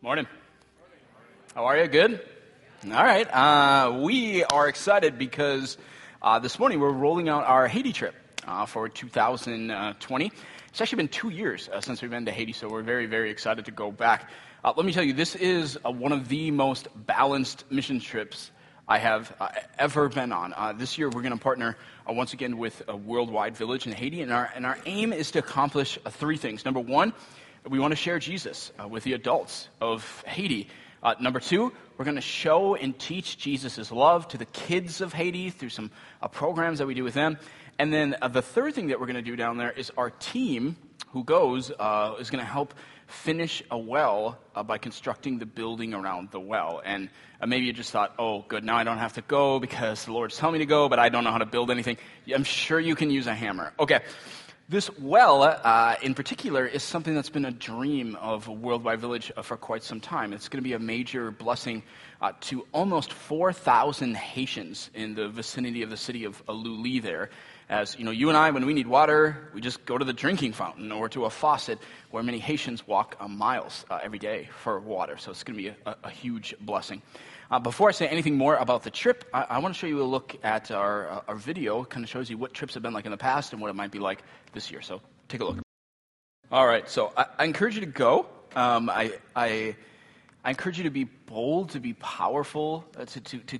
Morning. 0.00 0.28
How 1.56 1.64
are 1.64 1.76
you? 1.76 1.88
Good? 1.88 2.20
All 2.84 3.02
right. 3.02 3.26
Uh, 3.34 3.98
we 4.00 4.44
are 4.44 4.68
excited 4.68 5.18
because 5.18 5.76
uh, 6.22 6.38
this 6.38 6.56
morning 6.60 6.78
we're 6.78 6.92
rolling 6.92 7.28
out 7.28 7.44
our 7.44 7.66
Haiti 7.66 7.92
trip 7.92 8.14
uh, 8.46 8.64
for 8.64 8.88
2020. 8.88 10.32
It's 10.68 10.80
actually 10.80 10.96
been 10.96 11.08
two 11.08 11.30
years 11.30 11.68
uh, 11.68 11.80
since 11.80 12.00
we've 12.00 12.12
been 12.12 12.26
to 12.26 12.30
Haiti, 12.30 12.52
so 12.52 12.68
we're 12.68 12.84
very, 12.84 13.06
very 13.06 13.28
excited 13.28 13.64
to 13.64 13.72
go 13.72 13.90
back. 13.90 14.30
Uh, 14.62 14.72
let 14.76 14.86
me 14.86 14.92
tell 14.92 15.02
you, 15.02 15.14
this 15.14 15.34
is 15.34 15.76
uh, 15.84 15.90
one 15.90 16.12
of 16.12 16.28
the 16.28 16.52
most 16.52 16.86
balanced 16.94 17.64
mission 17.68 17.98
trips 17.98 18.52
I 18.86 18.98
have 18.98 19.34
ever 19.80 20.08
been 20.08 20.30
on. 20.30 20.54
this 20.78 20.96
year 20.96 21.08
we're 21.08 21.22
going 21.22 21.36
to 21.36 21.42
partner 21.42 21.76
once 22.06 22.34
again 22.34 22.56
with 22.56 22.84
a 22.86 22.96
worldwide 22.96 23.56
village 23.56 23.84
in 23.84 23.92
Haiti, 23.92 24.22
and 24.22 24.32
our, 24.32 24.48
and 24.54 24.64
our 24.64 24.78
aim 24.86 25.12
is 25.12 25.32
to 25.32 25.40
accomplish 25.40 25.98
three 26.08 26.36
things. 26.36 26.64
Number 26.64 26.78
one, 26.78 27.12
we 27.66 27.78
want 27.78 27.92
to 27.92 27.96
share 27.96 28.18
Jesus 28.18 28.72
uh, 28.78 28.86
with 28.86 29.04
the 29.04 29.14
adults 29.14 29.68
of 29.80 30.22
Haiti. 30.26 30.68
Uh, 31.02 31.14
number 31.20 31.40
two, 31.40 31.72
we're 31.96 32.04
going 32.04 32.16
to 32.16 32.20
show 32.20 32.74
and 32.74 32.98
teach 32.98 33.38
Jesus' 33.38 33.92
love 33.92 34.26
to 34.28 34.38
the 34.38 34.44
kids 34.46 35.00
of 35.00 35.12
Haiti 35.12 35.50
through 35.50 35.68
some 35.68 35.90
uh, 36.20 36.28
programs 36.28 36.78
that 36.78 36.86
we 36.86 36.94
do 36.94 37.04
with 37.04 37.14
them. 37.14 37.38
And 37.78 37.92
then 37.92 38.16
uh, 38.20 38.28
the 38.28 38.42
third 38.42 38.74
thing 38.74 38.88
that 38.88 38.98
we're 38.98 39.06
going 39.06 39.16
to 39.16 39.22
do 39.22 39.36
down 39.36 39.56
there 39.56 39.70
is 39.70 39.92
our 39.96 40.10
team 40.10 40.76
who 41.12 41.24
goes 41.24 41.70
uh, 41.70 42.16
is 42.18 42.30
going 42.30 42.44
to 42.44 42.50
help 42.50 42.74
finish 43.06 43.62
a 43.70 43.78
well 43.78 44.38
uh, 44.54 44.62
by 44.62 44.78
constructing 44.78 45.38
the 45.38 45.46
building 45.46 45.94
around 45.94 46.30
the 46.30 46.40
well. 46.40 46.82
And 46.84 47.08
maybe 47.46 47.66
you 47.66 47.72
just 47.72 47.90
thought, 47.90 48.14
oh, 48.18 48.44
good, 48.46 48.64
now 48.64 48.76
I 48.76 48.84
don't 48.84 48.98
have 48.98 49.14
to 49.14 49.22
go 49.22 49.58
because 49.58 50.04
the 50.04 50.12
Lord's 50.12 50.36
telling 50.36 50.54
me 50.54 50.58
to 50.58 50.66
go, 50.66 50.88
but 50.88 50.98
I 50.98 51.08
don't 51.08 51.24
know 51.24 51.30
how 51.30 51.38
to 51.38 51.46
build 51.46 51.70
anything. 51.70 51.96
I'm 52.34 52.44
sure 52.44 52.78
you 52.78 52.94
can 52.94 53.10
use 53.10 53.26
a 53.26 53.34
hammer. 53.34 53.72
Okay. 53.78 54.00
This 54.70 54.90
well, 54.98 55.44
uh, 55.44 55.94
in 56.02 56.12
particular, 56.12 56.66
is 56.66 56.82
something 56.82 57.14
that's 57.14 57.30
been 57.30 57.46
a 57.46 57.50
dream 57.50 58.16
of 58.16 58.48
Worldwide 58.48 59.00
Village 59.00 59.32
uh, 59.34 59.40
for 59.40 59.56
quite 59.56 59.82
some 59.82 59.98
time. 59.98 60.34
It's 60.34 60.50
going 60.50 60.62
to 60.62 60.68
be 60.68 60.74
a 60.74 60.78
major 60.78 61.30
blessing 61.30 61.82
uh, 62.20 62.32
to 62.42 62.66
almost 62.72 63.14
4,000 63.14 64.14
Haitians 64.14 64.90
in 64.92 65.14
the 65.14 65.30
vicinity 65.30 65.80
of 65.80 65.88
the 65.88 65.96
city 65.96 66.26
of 66.26 66.42
Luly 66.46 66.98
there. 66.98 67.30
As 67.70 67.98
you 67.98 68.04
know, 68.04 68.10
you 68.10 68.28
and 68.28 68.36
I, 68.36 68.50
when 68.50 68.66
we 68.66 68.74
need 68.74 68.86
water, 68.86 69.48
we 69.54 69.62
just 69.62 69.86
go 69.86 69.96
to 69.96 70.04
the 70.04 70.12
drinking 70.12 70.52
fountain 70.52 70.92
or 70.92 71.08
to 71.08 71.24
a 71.24 71.30
faucet 71.30 71.78
where 72.10 72.22
many 72.22 72.38
Haitians 72.38 72.86
walk 72.86 73.16
uh, 73.20 73.26
miles 73.26 73.86
uh, 73.88 74.00
every 74.02 74.18
day 74.18 74.50
for 74.62 74.78
water. 74.80 75.16
So 75.16 75.30
it's 75.30 75.44
going 75.44 75.56
to 75.56 75.62
be 75.62 75.74
a, 75.86 75.96
a 76.04 76.10
huge 76.10 76.54
blessing. 76.60 77.00
Uh, 77.50 77.58
before 77.58 77.88
I 77.88 77.92
say 77.92 78.06
anything 78.06 78.36
more 78.36 78.56
about 78.56 78.82
the 78.82 78.90
trip, 78.90 79.24
I, 79.32 79.46
I 79.48 79.58
want 79.60 79.74
to 79.74 79.78
show 79.78 79.86
you 79.86 80.02
a 80.02 80.04
look 80.04 80.36
at 80.42 80.70
our, 80.70 81.08
uh, 81.08 81.20
our 81.28 81.34
video. 81.34 81.82
It 81.82 81.88
kind 81.88 82.04
of 82.04 82.10
shows 82.10 82.28
you 82.28 82.36
what 82.36 82.52
trips 82.52 82.74
have 82.74 82.82
been 82.82 82.92
like 82.92 83.06
in 83.06 83.10
the 83.10 83.16
past 83.16 83.54
and 83.54 83.62
what 83.62 83.70
it 83.70 83.74
might 83.74 83.90
be 83.90 83.98
like 83.98 84.22
this 84.52 84.70
year. 84.70 84.82
So 84.82 85.00
take 85.28 85.40
a 85.40 85.46
look. 85.46 85.58
All 86.52 86.66
right, 86.66 86.88
so 86.88 87.12
I, 87.16 87.26
I 87.38 87.44
encourage 87.44 87.74
you 87.74 87.80
to 87.80 87.86
go. 87.86 88.26
Um, 88.54 88.90
I, 88.90 89.14
I, 89.34 89.76
I, 90.44 90.50
encourage 90.50 90.78
you 90.78 90.84
to 90.84 90.90
be 90.90 91.04
bold, 91.04 91.70
to 91.70 91.80
be 91.80 91.94
powerful, 91.94 92.84
uh, 92.98 93.04
to, 93.06 93.20
to, 93.20 93.38
to 93.38 93.58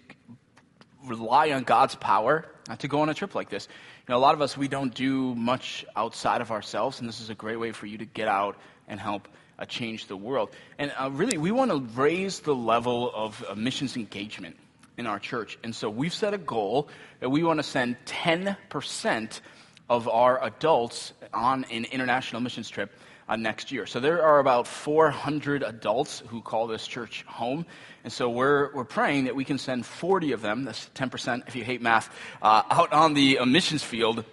rely 1.04 1.52
on 1.52 1.64
God's 1.64 1.94
power 1.94 2.46
uh, 2.68 2.76
to 2.76 2.88
go 2.88 3.00
on 3.00 3.08
a 3.08 3.14
trip 3.14 3.34
like 3.34 3.48
this. 3.48 3.68
You 4.06 4.12
know, 4.12 4.18
a 4.18 4.20
lot 4.20 4.34
of 4.34 4.42
us, 4.42 4.56
we 4.56 4.68
don't 4.68 4.94
do 4.94 5.34
much 5.34 5.86
outside 5.96 6.40
of 6.40 6.50
ourselves, 6.50 7.00
and 7.00 7.08
this 7.08 7.20
is 7.20 7.30
a 7.30 7.34
great 7.34 7.56
way 7.56 7.72
for 7.72 7.86
you 7.86 7.98
to 7.98 8.06
get 8.06 8.28
out 8.28 8.56
and 8.86 9.00
help 9.00 9.28
uh, 9.58 9.64
change 9.64 10.06
the 10.06 10.16
world. 10.16 10.50
And 10.78 10.92
uh, 10.98 11.10
really, 11.12 11.38
we 11.38 11.50
want 11.50 11.70
to 11.70 11.78
raise 12.00 12.40
the 12.40 12.54
level 12.54 13.10
of 13.14 13.44
uh, 13.48 13.54
missions 13.54 13.96
engagement 13.96 14.56
in 14.96 15.06
our 15.06 15.18
church. 15.18 15.58
And 15.62 15.74
so 15.74 15.88
we've 15.88 16.14
set 16.14 16.34
a 16.34 16.38
goal 16.38 16.88
that 17.20 17.30
we 17.30 17.42
want 17.42 17.58
to 17.58 17.62
send 17.62 17.96
10% 18.06 19.40
of 19.88 20.08
our 20.08 20.42
adults 20.44 21.12
on 21.32 21.64
an 21.64 21.86
international 21.86 22.42
missions 22.42 22.68
trip 22.68 22.92
uh, 23.28 23.36
next 23.36 23.72
year. 23.72 23.86
So 23.86 24.00
there 24.00 24.22
are 24.24 24.38
about 24.38 24.66
400 24.66 25.62
adults 25.62 26.22
who 26.28 26.40
call 26.40 26.66
this 26.66 26.86
church 26.86 27.24
home. 27.26 27.66
And 28.04 28.12
so 28.12 28.28
we're, 28.28 28.72
we're 28.74 28.84
praying 28.84 29.24
that 29.24 29.36
we 29.36 29.44
can 29.44 29.58
send 29.58 29.86
40 29.86 30.32
of 30.32 30.40
them, 30.40 30.64
that's 30.64 30.90
10% 30.94 31.46
if 31.46 31.54
you 31.54 31.64
hate 31.64 31.82
math, 31.82 32.14
uh, 32.42 32.62
out 32.70 32.92
on 32.92 33.14
the 33.14 33.38
missions 33.44 33.84
field 33.84 34.24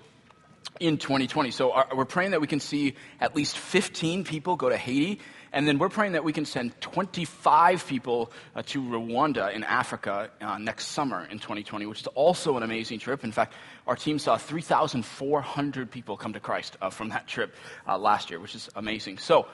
in 0.79 0.97
2020. 0.97 1.51
So 1.51 1.71
our, 1.71 1.87
we're 1.95 2.05
praying 2.05 2.31
that 2.31 2.41
we 2.41 2.47
can 2.47 2.59
see 2.59 2.95
at 3.19 3.35
least 3.35 3.57
15 3.57 4.23
people 4.23 4.55
go 4.55 4.69
to 4.69 4.77
Haiti, 4.77 5.19
and 5.53 5.67
then 5.67 5.77
we're 5.77 5.89
praying 5.89 6.13
that 6.13 6.23
we 6.23 6.33
can 6.33 6.45
send 6.45 6.79
25 6.81 7.87
people 7.87 8.31
uh, 8.55 8.61
to 8.63 8.81
Rwanda 8.81 9.53
in 9.53 9.63
Africa 9.63 10.29
uh, 10.41 10.57
next 10.57 10.87
summer 10.87 11.25
in 11.31 11.39
2020, 11.39 11.85
which 11.85 12.01
is 12.01 12.07
also 12.07 12.57
an 12.57 12.63
amazing 12.63 12.99
trip. 12.99 13.23
In 13.23 13.31
fact, 13.31 13.53
our 13.87 13.95
team 13.95 14.19
saw 14.19 14.37
3,400 14.37 15.89
people 15.89 16.17
come 16.17 16.33
to 16.33 16.39
Christ 16.39 16.75
uh, 16.81 16.89
from 16.89 17.09
that 17.09 17.27
trip 17.27 17.55
uh, 17.87 17.97
last 17.97 18.29
year, 18.29 18.39
which 18.39 18.55
is 18.55 18.69
amazing. 18.75 19.17
So 19.17 19.47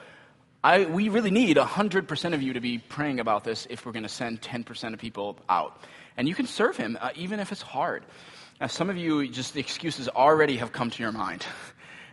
I, 0.64 0.84
we 0.84 1.08
really 1.08 1.30
need 1.30 1.56
100% 1.56 2.34
of 2.34 2.42
you 2.42 2.52
to 2.52 2.60
be 2.60 2.78
praying 2.78 3.20
about 3.20 3.44
this 3.44 3.66
if 3.70 3.84
we're 3.84 3.92
going 3.92 4.04
to 4.04 4.08
send 4.08 4.40
10% 4.40 4.94
of 4.94 4.98
people 5.00 5.36
out. 5.48 5.80
And 6.16 6.28
you 6.28 6.34
can 6.34 6.46
serve 6.46 6.76
him 6.76 6.98
uh, 7.00 7.10
even 7.16 7.40
if 7.40 7.52
it's 7.52 7.62
hard. 7.62 8.04
Now, 8.62 8.68
some 8.68 8.90
of 8.90 8.96
you, 8.96 9.26
just 9.26 9.54
the 9.54 9.58
excuses 9.58 10.08
already 10.08 10.58
have 10.58 10.70
come 10.70 10.88
to 10.88 11.02
your 11.02 11.10
mind. 11.10 11.44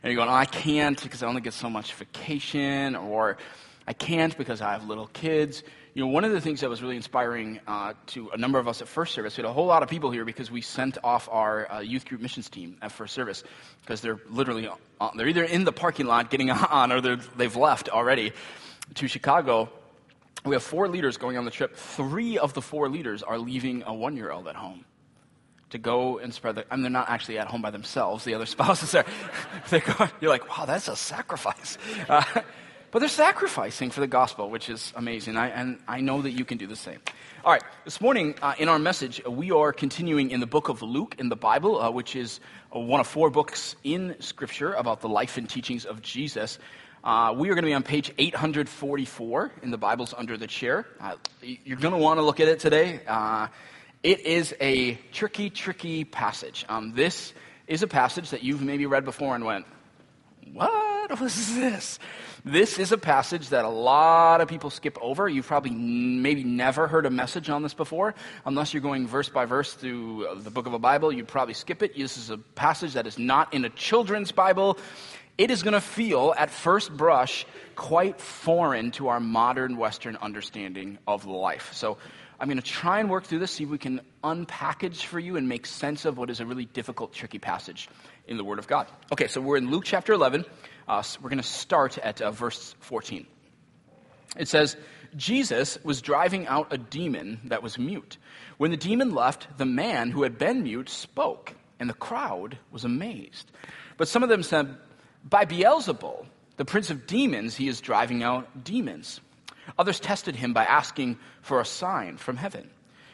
And 0.01 0.09
you're 0.09 0.15
going, 0.15 0.29
oh, 0.29 0.33
I 0.33 0.45
can't 0.45 0.99
because 1.03 1.21
I 1.23 1.27
only 1.27 1.41
get 1.41 1.51
so 1.51 1.69
much 1.69 1.93
vacation, 1.93 2.95
or 2.95 3.37
I 3.85 3.91
can't 3.91 4.35
because 4.37 4.61
I 4.61 4.71
have 4.71 4.87
little 4.87 5.07
kids. 5.07 5.61
You 5.93 6.03
know, 6.03 6.07
one 6.07 6.23
of 6.23 6.31
the 6.31 6.39
things 6.39 6.61
that 6.61 6.69
was 6.69 6.81
really 6.81 6.95
inspiring 6.95 7.59
uh, 7.67 7.95
to 8.07 8.29
a 8.29 8.37
number 8.37 8.59
of 8.59 8.69
us 8.69 8.81
at 8.81 8.87
First 8.87 9.13
Service, 9.13 9.35
we 9.35 9.41
had 9.41 9.49
a 9.49 9.51
whole 9.51 9.65
lot 9.65 9.83
of 9.83 9.89
people 9.89 10.09
here 10.09 10.23
because 10.23 10.49
we 10.49 10.61
sent 10.61 10.97
off 11.03 11.27
our 11.29 11.69
uh, 11.69 11.79
youth 11.81 12.05
group 12.05 12.21
missions 12.21 12.47
team 12.49 12.77
at 12.81 12.93
First 12.93 13.13
Service 13.13 13.43
because 13.81 13.99
they're 13.99 14.21
literally, 14.29 14.69
on, 15.01 15.17
they're 15.17 15.27
either 15.27 15.43
in 15.43 15.65
the 15.65 15.73
parking 15.73 16.05
lot 16.05 16.29
getting 16.29 16.49
on 16.51 16.93
or 16.93 17.01
they've 17.01 17.57
left 17.57 17.89
already 17.89 18.31
to 18.95 19.07
Chicago. 19.09 19.67
We 20.45 20.55
have 20.55 20.63
four 20.63 20.87
leaders 20.87 21.17
going 21.17 21.37
on 21.37 21.43
the 21.43 21.51
trip. 21.51 21.75
Three 21.75 22.37
of 22.37 22.53
the 22.53 22.61
four 22.61 22.87
leaders 22.87 23.21
are 23.21 23.37
leaving 23.37 23.83
a 23.85 23.93
one 23.93 24.15
year 24.15 24.31
old 24.31 24.47
at 24.47 24.55
home 24.55 24.85
to 25.71 25.77
go 25.77 26.17
and 26.17 26.33
spread 26.33 26.55
the. 26.55 26.65
I 26.71 26.75
mean, 26.75 26.83
they're 26.83 26.91
not 26.91 27.09
actually 27.09 27.37
at 27.37 27.47
home 27.47 27.61
by 27.61 27.71
themselves. 27.71 28.23
The 28.25 28.33
other 28.33 28.45
spouses 28.57 28.95
are. 28.95 29.05
they 29.69 29.79
go, 29.79 30.09
you're 30.21 30.31
like, 30.31 30.57
wow, 30.57 30.65
that's 30.65 30.87
a 30.87 30.95
sacrifice. 30.95 31.77
Uh, 32.09 32.23
but 32.91 32.99
they're 32.99 33.09
sacrificing 33.09 33.91
for 33.91 33.99
the 33.99 34.07
gospel, 34.07 34.49
which 34.49 34.67
is 34.67 34.91
amazing. 34.95 35.37
I, 35.37 35.49
and 35.49 35.77
I 35.87 36.01
know 36.01 36.23
that 36.23 36.31
you 36.31 36.43
can 36.43 36.57
do 36.57 36.65
the 36.65 36.75
same. 36.75 36.99
All 37.45 37.51
right, 37.51 37.61
this 37.85 38.01
morning 38.01 38.33
uh, 38.41 38.55
in 38.57 38.67
our 38.67 38.79
message, 38.79 39.21
we 39.25 39.51
are 39.51 39.71
continuing 39.71 40.31
in 40.31 40.39
the 40.39 40.47
book 40.47 40.69
of 40.69 40.81
Luke 40.81 41.15
in 41.19 41.29
the 41.29 41.35
Bible, 41.35 41.79
uh, 41.79 41.91
which 41.91 42.15
is 42.15 42.39
uh, 42.75 42.79
one 42.79 42.99
of 42.99 43.05
four 43.05 43.29
books 43.29 43.75
in 43.83 44.15
Scripture 44.19 44.73
about 44.73 45.01
the 45.01 45.09
life 45.09 45.37
and 45.37 45.47
teachings 45.47 45.85
of 45.85 46.01
Jesus. 46.01 46.57
Uh, 47.03 47.33
we 47.37 47.49
are 47.49 47.53
going 47.53 47.63
to 47.63 47.69
be 47.69 47.75
on 47.75 47.83
page 47.83 48.11
844 48.17 49.51
in 49.61 49.69
the 49.69 49.77
Bibles 49.77 50.15
under 50.17 50.35
the 50.35 50.47
chair. 50.47 50.87
Uh, 50.99 51.15
you're 51.43 51.77
going 51.77 51.93
to 51.93 51.99
want 51.99 52.17
to 52.17 52.23
look 52.23 52.39
at 52.39 52.47
it 52.47 52.59
today. 52.59 53.01
It 54.01 54.21
is 54.21 54.55
a 54.61 54.95
tricky, 55.11 55.49
tricky 55.49 56.05
passage. 56.05 56.65
Um, 56.69 56.93
this 56.93 57.33
is 57.67 57.83
a 57.83 57.87
passage 57.87 58.29
that 58.29 58.43
you've 58.43 58.61
maybe 58.61 58.85
read 58.85 59.03
before 59.03 59.35
and 59.35 59.43
went, 59.43 59.65
What 60.53 61.19
was 61.19 61.55
this? 61.55 61.99
This 62.45 62.79
is 62.79 62.93
a 62.93 62.97
passage 62.97 63.49
that 63.49 63.65
a 63.65 63.69
lot 63.69 64.39
of 64.39 64.47
people 64.47 64.69
skip 64.69 64.97
over. 65.01 65.27
You've 65.27 65.47
probably 65.47 65.71
n- 65.71 66.21
maybe 66.21 66.45
never 66.45 66.87
heard 66.87 67.05
a 67.05 67.09
message 67.09 67.49
on 67.49 67.61
this 67.61 67.73
before. 67.73 68.15
Unless 68.45 68.73
you're 68.73 68.81
going 68.81 69.05
verse 69.05 69.27
by 69.27 69.43
verse 69.43 69.73
through 69.73 70.27
uh, 70.27 70.35
the 70.35 70.49
book 70.49 70.65
of 70.65 70.73
a 70.73 70.79
Bible, 70.79 71.11
you'd 71.11 71.27
probably 71.27 71.53
skip 71.53 71.83
it. 71.83 71.97
This 71.97 72.17
is 72.17 72.29
a 72.29 72.37
passage 72.37 72.93
that 72.93 73.05
is 73.05 73.19
not 73.19 73.53
in 73.53 73.65
a 73.65 73.69
children's 73.69 74.31
Bible. 74.31 74.77
It 75.39 75.51
is 75.51 75.63
going 75.63 75.73
to 75.73 75.79
feel, 75.79 76.33
at 76.37 76.49
first 76.49 76.91
brush, 76.91 77.45
quite 77.77 78.19
foreign 78.19 78.91
to 78.91 79.07
our 79.07 79.21
modern 79.21 79.77
Western 79.77 80.17
understanding 80.17 80.97
of 81.07 81.23
life. 81.25 81.71
So 81.71 81.97
I'm 82.37 82.49
going 82.49 82.57
to 82.57 82.61
try 82.61 82.99
and 82.99 83.09
work 83.09 83.23
through 83.23 83.39
this, 83.39 83.51
see 83.51 83.63
if 83.63 83.69
we 83.69 83.77
can 83.77 84.01
unpackage 84.21 85.05
for 85.05 85.17
you 85.17 85.37
and 85.37 85.47
make 85.47 85.65
sense 85.65 86.03
of 86.03 86.17
what 86.17 86.29
is 86.29 86.41
a 86.41 86.45
really 86.45 86.65
difficult, 86.65 87.13
tricky 87.13 87.39
passage 87.39 87.87
in 88.27 88.35
the 88.35 88.43
Word 88.43 88.59
of 88.59 88.67
God. 88.67 88.87
Okay, 89.13 89.27
so 89.27 89.39
we're 89.39 89.55
in 89.55 89.71
Luke 89.71 89.85
chapter 89.85 90.11
11. 90.11 90.43
Uh, 90.89 91.01
so 91.03 91.17
we're 91.23 91.29
going 91.29 91.41
to 91.41 91.47
start 91.47 91.97
at 91.97 92.19
uh, 92.19 92.31
verse 92.31 92.75
14. 92.81 93.25
It 94.37 94.49
says, 94.49 94.75
Jesus 95.15 95.81
was 95.85 96.01
driving 96.01 96.47
out 96.47 96.73
a 96.73 96.77
demon 96.77 97.39
that 97.45 97.63
was 97.63 97.79
mute. 97.79 98.17
When 98.57 98.71
the 98.71 98.77
demon 98.77 99.15
left, 99.15 99.47
the 99.57 99.65
man 99.65 100.11
who 100.11 100.23
had 100.23 100.37
been 100.37 100.63
mute 100.63 100.89
spoke, 100.89 101.53
and 101.79 101.89
the 101.89 101.93
crowd 101.93 102.57
was 102.71 102.83
amazed. 102.83 103.49
But 103.95 104.09
some 104.09 104.21
of 104.21 104.27
them 104.27 104.43
said, 104.43 104.75
By 105.23 105.45
Beelzebul, 105.45 106.25
the 106.57 106.65
prince 106.65 106.89
of 106.89 107.07
demons, 107.07 107.55
he 107.55 107.67
is 107.67 107.81
driving 107.81 108.23
out 108.23 108.63
demons. 108.63 109.21
Others 109.77 109.99
tested 109.99 110.35
him 110.35 110.53
by 110.53 110.65
asking 110.65 111.17
for 111.41 111.59
a 111.59 111.65
sign 111.65 112.17
from 112.17 112.37
heaven. 112.37 112.69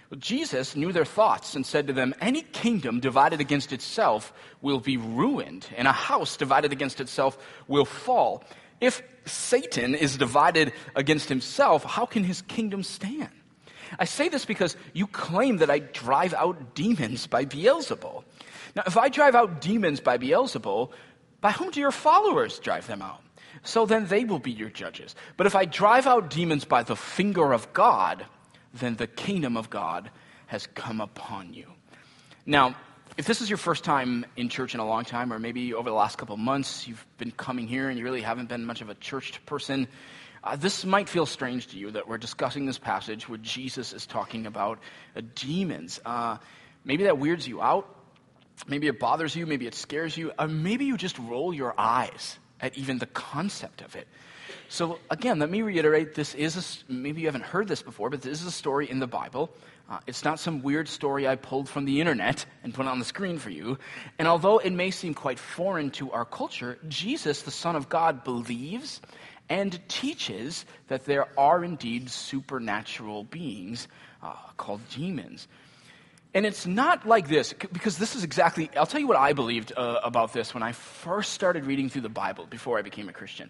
Well, 0.09 0.19
Jesus 0.19 0.75
knew 0.75 0.91
their 0.91 1.05
thoughts 1.05 1.55
and 1.55 1.65
said 1.65 1.87
to 1.87 1.93
them, 1.93 2.13
Any 2.21 2.41
kingdom 2.41 2.99
divided 2.99 3.41
against 3.41 3.73
itself 3.73 4.33
will 4.61 4.79
be 4.79 4.97
ruined, 4.97 5.67
and 5.75 5.87
a 5.87 5.91
house 5.91 6.37
divided 6.37 6.71
against 6.71 7.01
itself 7.01 7.37
will 7.67 7.85
fall. 7.85 8.43
If 8.79 9.01
Satan 9.25 9.95
is 9.95 10.17
divided 10.17 10.73
against 10.95 11.29
himself, 11.29 11.83
how 11.83 12.05
can 12.05 12.23
his 12.23 12.41
kingdom 12.43 12.83
stand? 12.83 13.29
I 13.97 14.05
say 14.05 14.29
this 14.29 14.45
because 14.45 14.75
you 14.93 15.07
claim 15.07 15.57
that 15.57 15.69
I 15.69 15.79
drive 15.79 16.33
out 16.33 16.75
demons 16.75 17.27
by 17.27 17.45
Beelzebul. 17.45 18.23
Now, 18.75 18.83
if 18.85 18.97
I 18.97 19.09
drive 19.09 19.35
out 19.35 19.61
demons 19.61 20.01
by 20.01 20.17
Beelzebul, 20.17 20.91
by 21.45 21.51
whom 21.51 21.69
do 21.69 21.79
your 21.79 21.91
followers 21.91 22.57
drive 22.57 22.87
them 22.87 23.03
out? 23.03 23.21
So 23.61 23.85
then 23.85 24.07
they 24.07 24.25
will 24.25 24.39
be 24.39 24.51
your 24.51 24.71
judges. 24.71 25.13
But 25.37 25.45
if 25.45 25.55
I 25.55 25.65
drive 25.65 26.07
out 26.07 26.31
demons 26.31 26.65
by 26.65 26.81
the 26.81 26.95
finger 26.95 27.53
of 27.53 27.71
God, 27.71 28.25
then 28.73 28.95
the 28.95 29.05
kingdom 29.05 29.55
of 29.55 29.69
God 29.69 30.09
has 30.47 30.65
come 30.65 30.99
upon 31.01 31.53
you. 31.53 31.67
Now, 32.47 32.75
if 33.15 33.27
this 33.27 33.41
is 33.41 33.47
your 33.51 33.59
first 33.59 33.83
time 33.83 34.25
in 34.35 34.49
church 34.49 34.73
in 34.73 34.79
a 34.79 34.87
long 34.87 35.05
time, 35.05 35.31
or 35.31 35.37
maybe 35.37 35.75
over 35.75 35.87
the 35.87 35.95
last 35.95 36.17
couple 36.17 36.35
months 36.35 36.87
you've 36.87 37.05
been 37.19 37.29
coming 37.29 37.67
here 37.67 37.89
and 37.89 37.99
you 37.99 38.03
really 38.03 38.21
haven't 38.21 38.49
been 38.49 38.65
much 38.65 38.81
of 38.81 38.89
a 38.89 38.95
church 38.95 39.39
person, 39.45 39.87
uh, 40.43 40.55
this 40.55 40.83
might 40.83 41.07
feel 41.07 41.27
strange 41.27 41.67
to 41.67 41.77
you 41.77 41.91
that 41.91 42.07
we're 42.07 42.17
discussing 42.17 42.65
this 42.65 42.79
passage 42.79 43.29
where 43.29 43.37
Jesus 43.37 43.93
is 43.93 44.07
talking 44.07 44.47
about 44.47 44.79
uh, 45.15 45.21
demons. 45.35 45.99
Uh, 46.03 46.37
maybe 46.83 47.03
that 47.03 47.19
weirds 47.19 47.47
you 47.47 47.61
out. 47.61 47.94
Maybe 48.67 48.87
it 48.87 48.99
bothers 48.99 49.35
you. 49.35 49.45
Maybe 49.45 49.67
it 49.67 49.75
scares 49.75 50.15
you. 50.17 50.31
Or 50.39 50.47
maybe 50.47 50.85
you 50.85 50.97
just 50.97 51.17
roll 51.19 51.53
your 51.53 51.73
eyes 51.77 52.37
at 52.61 52.77
even 52.77 52.97
the 52.97 53.05
concept 53.07 53.81
of 53.81 53.95
it. 53.95 54.07
So, 54.69 54.99
again, 55.09 55.39
let 55.39 55.49
me 55.49 55.61
reiterate 55.61 56.15
this 56.15 56.33
is 56.33 56.83
a, 56.89 56.91
maybe 56.91 57.21
you 57.21 57.27
haven't 57.27 57.43
heard 57.43 57.67
this 57.67 57.81
before, 57.81 58.09
but 58.09 58.21
this 58.21 58.41
is 58.41 58.47
a 58.47 58.51
story 58.51 58.89
in 58.89 58.99
the 58.99 59.07
Bible 59.07 59.51
uh, 59.87 59.99
it's 60.07 60.23
not 60.23 60.39
some 60.39 60.63
weird 60.63 60.87
story 60.87 61.27
I 61.27 61.35
pulled 61.35 61.69
from 61.69 61.85
the 61.85 62.01
internet 62.01 62.45
and 62.63 62.73
put 62.73 62.87
on 62.87 62.97
the 62.97 63.05
screen 63.05 63.37
for 63.37 63.51
you. 63.51 63.77
And 64.17 64.27
although 64.27 64.57
it 64.57 64.73
may 64.73 64.89
seem 64.89 65.13
quite 65.13 65.37
foreign 65.37 65.91
to 65.91 66.11
our 66.11 66.25
culture, 66.25 66.79
Jesus, 66.87 67.43
the 67.43 67.51
Son 67.51 67.75
of 67.75 67.87
God, 67.87 68.23
believes 68.23 68.99
and 69.47 69.79
teaches 69.87 70.65
that 70.87 71.05
there 71.05 71.27
are 71.37 71.63
indeed 71.63 72.09
supernatural 72.09 73.25
beings 73.25 73.87
uh, 74.23 74.33
called 74.57 74.81
demons. 74.89 75.47
And 76.35 76.45
it's 76.45 76.67
not 76.67 77.07
like 77.07 77.29
this, 77.29 77.53
because 77.53 77.97
this 77.97 78.13
is 78.13 78.25
exactly, 78.25 78.69
I'll 78.75 78.85
tell 78.85 78.99
you 78.99 79.07
what 79.07 79.15
I 79.17 79.31
believed 79.31 79.71
uh, 79.75 80.01
about 80.03 80.33
this 80.33 80.53
when 80.53 80.63
I 80.63 80.73
first 80.73 81.31
started 81.31 81.65
reading 81.65 81.87
through 81.87 82.01
the 82.01 82.09
Bible 82.09 82.45
before 82.45 82.77
I 82.77 82.81
became 82.81 83.07
a 83.07 83.13
Christian. 83.13 83.49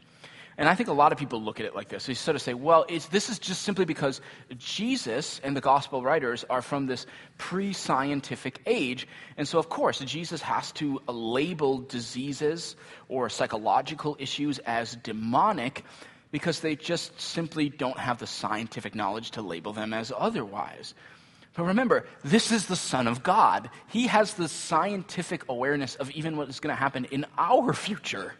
And 0.56 0.70
I 0.70 0.76
think 0.76 0.88
a 0.88 0.94
lot 0.94 1.12
of 1.12 1.18
people 1.18 1.42
look 1.42 1.60
at 1.60 1.66
it 1.66 1.76
like 1.76 1.90
this. 1.90 2.06
They 2.06 2.14
sort 2.14 2.36
of 2.36 2.44
say, 2.44 2.54
well, 2.54 2.86
this 3.10 3.28
is 3.28 3.40
just 3.40 3.64
simply 3.64 3.86
because 3.86 4.22
Jesus 4.60 5.42
and 5.44 5.58
the 5.58 5.62
gospel 5.62 6.04
writers 6.04 6.46
are 6.48 6.62
from 6.62 6.86
this 6.86 7.08
pre 7.40 7.74
scientific 7.74 8.62
age. 8.68 9.08
And 9.36 9.48
so, 9.48 9.58
of 9.58 9.68
course, 9.68 10.00
Jesus 10.00 10.44
has 10.44 10.72
to 10.74 11.02
label 11.08 11.80
diseases 11.80 12.76
or 13.10 13.30
psychological 13.30 14.16
issues 14.20 14.60
as 14.60 14.96
demonic 14.98 15.84
because 16.31 16.60
they 16.60 16.76
just 16.76 17.20
simply 17.20 17.68
don't 17.68 17.98
have 17.98 18.20
the 18.20 18.28
scientific 18.28 18.94
knowledge 18.94 19.31
to 19.31 19.42
label 19.42 19.74
them 19.74 19.92
as 19.92 20.14
otherwise. 20.16 20.94
But 21.56 21.63
remember, 21.63 22.06
this 22.24 22.52
is 22.52 22.68
the 22.68 22.75
Son 22.75 23.07
of 23.07 23.24
God. 23.24 23.69
He 23.88 24.07
has 24.07 24.34
the 24.34 24.50
scientific 24.50 25.48
awareness 25.50 25.96
of 25.96 26.12
even 26.12 26.38
what 26.38 26.50
is 26.50 26.60
going 26.60 26.75
to 26.75 26.80
happen 26.80 27.06
in 27.06 27.25
our 27.38 27.74
future 27.74 28.34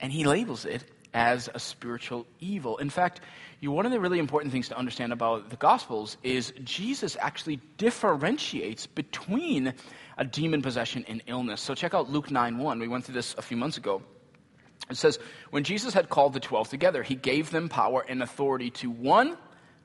and 0.00 0.12
he 0.12 0.24
labels 0.24 0.64
it 0.64 0.84
as 1.14 1.48
a 1.54 1.58
spiritual 1.58 2.26
evil. 2.38 2.76
In 2.78 2.90
fact, 2.90 3.20
you, 3.60 3.72
one 3.72 3.86
of 3.86 3.92
the 3.92 3.98
really 3.98 4.18
important 4.18 4.52
things 4.52 4.68
to 4.68 4.76
understand 4.76 5.12
about 5.12 5.50
the 5.50 5.56
Gospels 5.56 6.16
is 6.22 6.52
Jesus 6.62 7.16
actually 7.18 7.60
differentiates 7.76 8.86
between 8.86 9.74
a 10.16 10.24
demon 10.24 10.62
possession 10.62 11.04
and 11.08 11.22
illness. 11.26 11.60
So 11.60 11.74
check 11.74 11.94
out 11.94 12.10
Luke 12.10 12.30
9 12.30 12.58
1. 12.58 12.78
We 12.78 12.88
went 12.88 13.04
through 13.04 13.14
this 13.14 13.34
a 13.38 13.42
few 13.42 13.56
months 13.56 13.78
ago. 13.78 14.02
It 14.90 14.96
says, 14.96 15.18
When 15.50 15.64
Jesus 15.64 15.94
had 15.94 16.08
called 16.08 16.34
the 16.34 16.40
twelve 16.40 16.68
together, 16.68 17.02
he 17.02 17.14
gave 17.14 17.50
them 17.50 17.68
power 17.68 18.04
and 18.08 18.22
authority 18.22 18.70
to 18.70 18.90
one, 18.90 19.36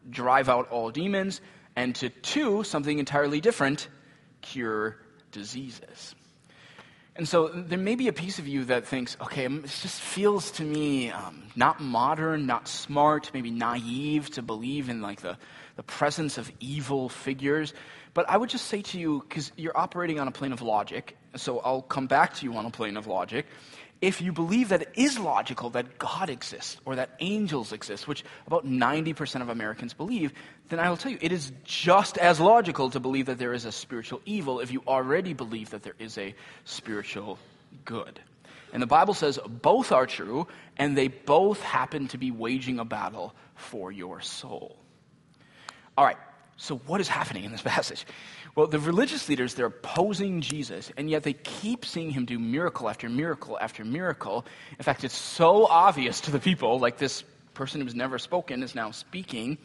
drive 0.09 0.49
out 0.49 0.69
all 0.69 0.91
demons, 0.91 1.41
and 1.75 1.95
to 1.95 2.09
two, 2.09 2.63
something 2.63 2.99
entirely 2.99 3.41
different, 3.41 3.87
cure 4.41 4.97
diseases. 5.31 6.15
And 7.15 7.27
so 7.27 7.47
there 7.47 7.77
may 7.77 7.95
be 7.95 8.07
a 8.07 8.13
piece 8.13 8.39
of 8.39 8.47
you 8.47 8.65
that 8.65 8.87
thinks, 8.87 9.15
okay, 9.21 9.45
it 9.45 9.63
just 9.63 10.01
feels 10.01 10.49
to 10.51 10.63
me 10.63 11.11
um, 11.11 11.43
not 11.55 11.79
modern, 11.79 12.47
not 12.47 12.67
smart, 12.67 13.29
maybe 13.33 13.51
naive 13.51 14.31
to 14.31 14.41
believe 14.41 14.89
in 14.89 15.01
like 15.01 15.21
the, 15.21 15.37
the 15.75 15.83
presence 15.83 16.39
of 16.39 16.51
evil 16.59 17.09
figures. 17.09 17.73
But 18.15 18.27
I 18.29 18.37
would 18.37 18.49
just 18.49 18.65
say 18.65 18.81
to 18.81 18.99
you, 18.99 19.23
because 19.27 19.51
you're 19.57 19.77
operating 19.77 20.19
on 20.19 20.27
a 20.27 20.31
plane 20.31 20.53
of 20.53 20.63
logic, 20.63 21.15
so 21.35 21.59
I'll 21.59 21.83
come 21.83 22.07
back 22.07 22.33
to 22.35 22.45
you 22.45 22.55
on 22.55 22.65
a 22.65 22.71
plane 22.71 22.97
of 22.97 23.05
logic 23.05 23.45
if 24.03 24.21
you 24.21 24.33
believe 24.33 24.67
that 24.67 24.81
it 24.81 24.89
is 24.95 25.17
logical 25.17 25.69
that 25.69 25.97
God 25.97 26.29
exists 26.29 26.75
or 26.83 26.97
that 26.97 27.11
angels 27.21 27.71
exist, 27.71 28.05
which 28.05 28.25
about 28.45 28.65
90% 28.65 29.41
of 29.41 29.47
Americans 29.47 29.93
believe, 29.93 30.33
then 30.67 30.77
I 30.77 30.89
will 30.89 30.97
tell 30.97 31.13
you 31.13 31.17
it 31.21 31.31
is 31.31 31.53
just 31.63 32.17
as 32.17 32.37
logical 32.37 32.89
to 32.89 32.99
believe 32.99 33.27
that 33.27 33.37
there 33.37 33.53
is 33.53 33.63
a 33.63 33.71
spiritual 33.71 34.19
evil 34.25 34.59
if 34.59 34.73
you 34.73 34.83
already 34.85 35.31
believe 35.31 35.69
that 35.69 35.83
there 35.83 35.95
is 35.99 36.17
a 36.17 36.35
spiritual 36.65 37.39
good. 37.85 38.19
And 38.73 38.81
the 38.81 38.87
Bible 38.87 39.13
says 39.13 39.39
both 39.47 39.93
are 39.93 40.05
true, 40.05 40.47
and 40.75 40.97
they 40.97 41.07
both 41.07 41.61
happen 41.61 42.09
to 42.09 42.17
be 42.17 42.29
waging 42.29 42.79
a 42.79 42.85
battle 42.85 43.33
for 43.55 43.89
your 43.89 44.19
soul. 44.19 44.75
All 45.97 46.03
right, 46.03 46.17
so 46.57 46.77
what 46.77 47.01
is 47.01 47.07
happening 47.07 47.43
in 47.43 47.51
this 47.51 47.61
passage? 47.75 48.05
Well, 48.55 48.67
the 48.67 48.79
religious 48.79 49.27
leaders, 49.29 49.55
they're 49.55 49.65
opposing 49.67 50.41
Jesus, 50.41 50.91
and 50.95 51.09
yet 51.09 51.23
they 51.23 51.33
keep 51.33 51.85
seeing 51.85 52.11
him 52.11 52.25
do 52.25 52.37
miracle 52.37 52.87
after 52.87 53.09
miracle 53.09 53.57
after 53.59 53.83
miracle. 53.83 54.45
In 54.77 54.83
fact, 54.83 55.03
it's 55.03 55.17
so 55.17 55.65
obvious 55.65 56.21
to 56.21 56.31
the 56.31 56.39
people, 56.39 56.79
like 56.79 56.97
this 56.97 57.23
person 57.55 57.81
who's 57.81 57.95
never 57.95 58.19
spoken 58.19 58.61
is 58.61 58.75
now 58.75 58.91
speaking, 58.91 59.57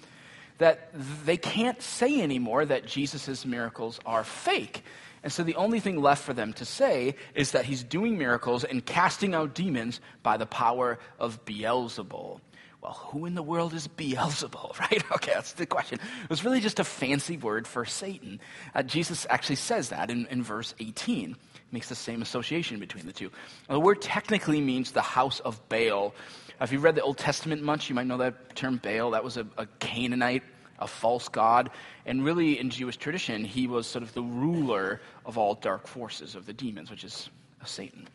that 0.57 0.91
they 1.25 1.37
can't 1.37 1.81
say 1.83 2.21
anymore 2.21 2.65
that 2.65 2.87
Jesus' 2.87 3.45
miracles 3.45 4.01
are 4.07 4.25
fake. 4.25 4.83
And 5.23 5.33
so 5.33 5.43
the 5.43 5.57
only 5.57 5.81
thing 5.81 6.01
left 6.01 6.25
for 6.25 6.33
them 6.33 6.53
to 6.55 6.65
say 6.65 7.17
is 7.35 7.53
that 7.53 7.65
he's 7.65 7.83
doing 7.83 8.17
miracles 8.17 8.65
and 8.65 8.85
casting 8.85 9.35
out 9.35 9.55
demons 9.55 10.01
by 10.23 10.37
the 10.37 10.47
power 10.47 10.99
of 11.19 11.45
Beelzebul 11.45 12.41
well, 12.89 12.97
who 13.11 13.27
in 13.27 13.35
the 13.35 13.43
world 13.43 13.75
is 13.75 13.87
Beelzebul, 13.87 14.79
right? 14.81 15.05
Okay, 15.13 15.33
that's 15.35 15.53
the 15.53 15.67
question. 15.67 16.01
It 16.25 16.31
was 16.31 16.43
really 16.43 16.61
just 16.61 16.81
a 16.81 16.85
fancy 16.85 17.37
word 17.37 17.69
for 17.69 17.85
Satan. 17.85 18.41
Uh, 18.75 18.83
Jesus 18.83 19.27
actually 19.29 19.57
says 19.57 19.91
that 19.91 20.11
in, 20.11 20.27
in 20.31 20.43
verse 20.43 20.75
18. 20.81 21.05
He 21.05 21.37
makes 21.71 21.91
the 21.91 21.95
same 21.95 22.23
association 22.23 22.81
between 22.81 23.05
the 23.05 23.13
two. 23.13 23.31
Now, 23.69 23.75
the 23.75 23.81
word 23.81 24.01
technically 24.01 24.63
means 24.63 24.93
the 24.93 25.03
house 25.03 25.41
of 25.41 25.61
Baal. 25.69 26.15
If 26.63 26.73
you've 26.73 26.83
read 26.83 26.95
the 26.95 27.03
Old 27.03 27.19
Testament 27.19 27.63
much, 27.63 27.91
you 27.91 27.95
might 27.95 28.07
know 28.07 28.17
that 28.17 28.57
term 28.57 28.81
Baal. 28.83 29.11
That 29.11 29.23
was 29.23 29.37
a, 29.37 29.47
a 29.59 29.67
Canaanite, 29.81 30.45
a 30.79 30.87
false 30.87 31.29
god. 31.29 31.71
And 32.07 32.25
really, 32.25 32.59
in 32.59 32.71
Jewish 32.71 32.97
tradition, 32.97 33.45
he 33.45 33.67
was 33.67 33.87
sort 33.87 34.03
of 34.03 34.15
the 34.15 34.23
ruler 34.23 35.03
of 35.27 35.37
all 35.37 35.55
dark 35.55 35.87
forces, 35.87 36.35
of 36.35 36.47
the 36.47 36.55
demons, 36.55 36.91
which 36.91 37.05
is 37.05 37.29
Satan. 37.67 38.09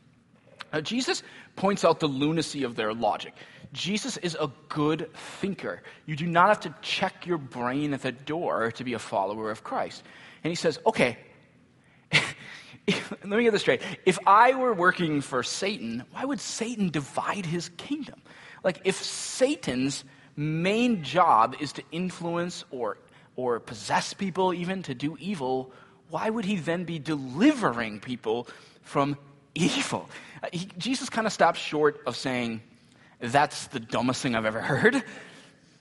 Now, 0.74 0.82
Jesus 0.82 1.22
points 1.56 1.86
out 1.86 2.00
the 2.00 2.08
lunacy 2.08 2.64
of 2.64 2.76
their 2.76 2.92
logic. 2.96 3.36
Jesus 3.74 4.18
is 4.18 4.38
a 4.40 4.52
good 4.70 5.10
thinker. 5.14 5.82
You 6.06 6.16
do 6.16 6.28
not 6.28 6.48
have 6.48 6.60
to 6.62 6.76
check 6.82 7.26
your 7.26 7.40
brain 7.40 7.94
at 7.94 8.04
the 8.04 8.12
door 8.12 8.72
to 8.74 8.84
be 8.84 8.94
a 8.94 9.00
follower 9.00 9.50
of 9.52 9.64
Christ. 9.64 10.04
And 10.44 10.52
he 10.52 10.56
says, 10.56 10.80
okay, 10.86 11.18
let 12.88 13.26
me 13.26 13.44
get 13.44 13.52
this 13.52 13.62
straight. 13.62 13.82
If 14.06 14.20
I 14.28 14.54
were 14.54 14.74
working 14.74 15.22
for 15.22 15.42
Satan, 15.42 16.04
why 16.12 16.24
would 16.24 16.40
Satan 16.40 16.90
divide 16.90 17.46
his 17.46 17.70
kingdom? 17.78 18.22
Like, 18.64 18.82
if 18.84 19.02
Satan's 19.02 20.04
main 20.36 21.04
job 21.04 21.56
is 21.60 21.74
to 21.74 21.84
influence 21.92 22.66
or, 22.72 22.98
or 23.36 23.60
possess 23.60 24.14
people, 24.14 24.54
even 24.54 24.84
to 24.84 24.94
do 24.94 25.18
evil, 25.20 25.72
why 26.10 26.30
would 26.30 26.46
he 26.46 26.58
then 26.58 26.84
be 26.84 27.00
delivering 27.00 28.00
people 28.00 28.48
from 28.84 29.18
evil? 29.56 30.10
Uh, 30.44 30.50
he, 30.52 30.68
Jesus 30.78 31.10
kind 31.10 31.26
of 31.26 31.34
stops 31.34 31.60
short 31.60 32.02
of 32.06 32.16
saying, 32.16 32.62
that's 33.20 33.68
the 33.68 33.80
dumbest 33.80 34.22
thing 34.22 34.36
I've 34.36 34.46
ever 34.46 34.62
heard. 34.62 35.04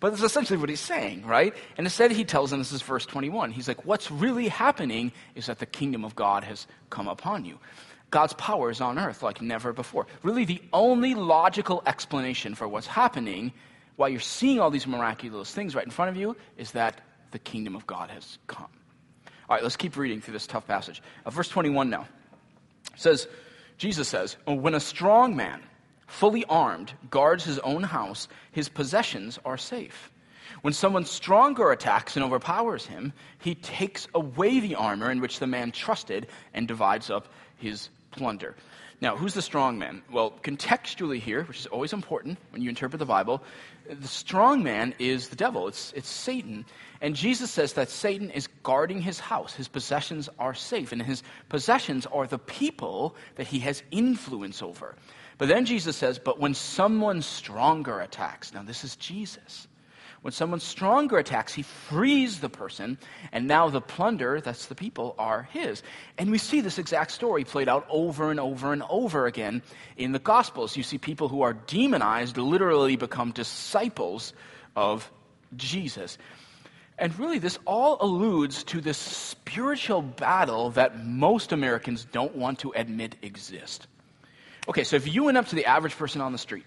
But 0.01 0.11
that's 0.11 0.23
essentially 0.25 0.59
what 0.59 0.69
he's 0.69 0.81
saying, 0.81 1.25
right? 1.27 1.55
And 1.77 1.87
instead, 1.87 2.11
he 2.11 2.25
tells 2.25 2.51
them 2.51 2.59
this 2.59 2.73
is 2.73 2.83
verse 2.83 3.07
21. 3.07 3.53
He's 3.53 3.69
like, 3.69 3.85
What's 3.87 4.11
really 4.11 4.49
happening 4.49 5.13
is 5.37 5.47
that 5.47 5.61
the 5.61 5.67
kingdom 5.67 6.05
of 6.05 6.17
God 6.17 6.43
has 6.43 6.67
come 6.91 7.07
upon 7.07 7.45
you. 7.45 7.61
God's 8.11 8.33
power 8.33 8.69
is 8.69 8.81
on 8.81 8.99
earth 8.99 9.23
like 9.23 9.41
never 9.41 9.73
before. 9.73 10.09
Really, 10.25 10.45
the 10.45 10.61
only 10.73 11.15
logical 11.15 11.85
explanation 11.87 12.57
for 12.57 12.67
what's 12.67 12.89
happening 12.89 13.53
while 13.97 14.09
you're 14.09 14.19
seeing 14.19 14.59
all 14.59 14.71
these 14.71 14.89
miraculous 14.89 15.55
things 15.55 15.75
right 15.75 15.85
in 15.85 15.91
front 15.91 16.11
of 16.11 16.17
you 16.17 16.37
is 16.57 16.73
that 16.73 17.01
the 17.31 17.39
kingdom 17.39 17.77
of 17.77 17.87
God 17.87 18.11
has 18.11 18.39
come. 18.49 18.67
All 19.49 19.57
right, 19.57 19.63
let's 19.63 19.77
keep 19.77 19.97
reading 19.97 20.21
through 20.21 20.33
this 20.33 20.49
tough 20.49 20.67
passage. 20.67 21.01
Uh, 21.25 21.31
verse 21.31 21.49
21 21.49 21.91
now 21.91 22.09
it 22.93 23.01
says, 23.01 23.29
Jesus 23.79 24.09
says, 24.09 24.37
When 24.47 24.75
a 24.75 24.81
strong 24.81 25.37
man, 25.37 25.63
fully 26.13 26.45
armed, 26.45 26.93
guards 27.11 27.43
his 27.43 27.59
own 27.61 27.83
house, 27.83 28.29
his 28.53 28.69
possessions 28.69 29.39
are 29.45 29.57
safe. 29.57 30.11
When 30.61 30.75
someone 30.75 31.07
stronger 31.07 31.73
attacks 31.73 32.17
and 32.17 32.25
overpowers 32.25 32.85
him, 32.85 33.15
he 33.39 33.55
takes 33.55 34.07
away 34.15 34.61
the 34.61 34.75
armor 34.75 35.11
in 35.11 35.21
which 35.21 35.39
the 35.39 35.47
man 35.47 35.73
trusted 35.73 36.27
and 36.53 36.69
divides 36.69 37.09
up 37.09 37.29
his 37.57 37.89
plunder. 38.11 38.55
Now, 39.01 39.17
who's 39.17 39.35
the 39.35 39.43
strong 39.43 39.79
man? 39.79 40.03
Well, 40.13 40.33
contextually 40.43 41.19
here, 41.19 41.43
which 41.45 41.59
is 41.59 41.67
always 41.67 41.93
important 41.93 42.39
when 42.51 42.63
you 42.63 42.69
interpret 42.69 43.01
the 43.01 43.07
Bible, 43.07 43.43
the 43.89 44.07
strong 44.07 44.63
man 44.63 44.95
is 44.99 45.29
the 45.29 45.37
devil, 45.37 45.67
it's, 45.67 45.93
it's 45.97 46.09
Satan. 46.09 46.67
And 47.01 47.17
Jesus 47.17 47.51
says 47.51 47.73
that 47.73 47.89
Satan 47.89 48.31
is 48.31 48.49
guarding 48.63 49.01
his 49.01 49.19
house. 49.19 49.55
His 49.55 49.67
possessions 49.67 50.29
are 50.39 50.55
safe, 50.55 50.93
and 50.93 51.03
his 51.03 51.25
possessions 51.49 52.07
are 52.07 52.27
the 52.27 52.39
people 52.39 53.17
that 53.37 53.49
he 53.49 53.61
has 53.61 53.83
influence 53.91 54.63
over. 54.63 54.95
But 55.43 55.49
then 55.49 55.65
Jesus 55.65 55.97
says, 55.97 56.21
But 56.21 56.39
when 56.39 56.55
someone 56.55 57.21
stronger 57.21 57.99
attacks, 57.99 58.55
now 58.55 58.63
this 58.63 58.85
is 58.85 58.95
Jesus. 58.95 59.67
When 60.21 60.31
someone 60.31 60.61
stronger 60.61 61.19
attacks, 61.19 61.53
he 61.53 61.63
frees 61.63 62.39
the 62.39 62.49
person, 62.49 62.97
and 63.33 63.49
now 63.49 63.69
the 63.69 63.81
plunder, 63.81 64.41
that's 64.41 64.67
the 64.67 64.77
people, 64.77 65.17
are 65.19 65.49
his. 65.51 65.83
And 66.17 66.31
we 66.31 66.39
see 66.39 66.61
this 66.61 66.79
exact 66.79 67.11
story 67.11 67.43
played 67.43 67.69
out 67.69 67.89
over 67.91 68.31
and 68.31 68.39
over 68.39 68.73
and 68.73 68.85
over 68.89 69.27
again 69.27 69.63
in 69.97 70.13
the 70.13 70.21
Gospels. 70.21 70.77
You 70.77 70.85
see 70.85 70.97
people 70.97 71.27
who 71.27 71.43
are 71.43 71.55
demonized 71.55 72.37
literally 72.37 72.95
become 72.95 73.33
disciples 73.33 74.35
of 74.77 75.11
Jesus. 75.57 76.19
And 76.99 77.19
really, 77.19 77.41
this 77.41 77.59
all 77.65 77.97
alludes 78.01 78.63
to 78.63 78.81
this 78.81 78.97
spiritual 78.97 80.03
battle 80.03 80.71
that 80.71 81.05
most 81.05 81.51
Americans 81.51 82.05
don't 82.13 82.37
want 82.37 82.61
to 82.61 82.73
admit 82.77 83.17
exists. 83.23 83.89
Okay, 84.69 84.85
so 84.85 84.95
if 84.95 85.13
you 85.13 85.25
went 85.25 85.37
up 85.37 85.49
to 85.49 85.57
the 85.57 85.67
average 85.67 85.97
person 85.97 86.21
on 86.21 86.31
the 86.31 86.39
street, 86.39 86.65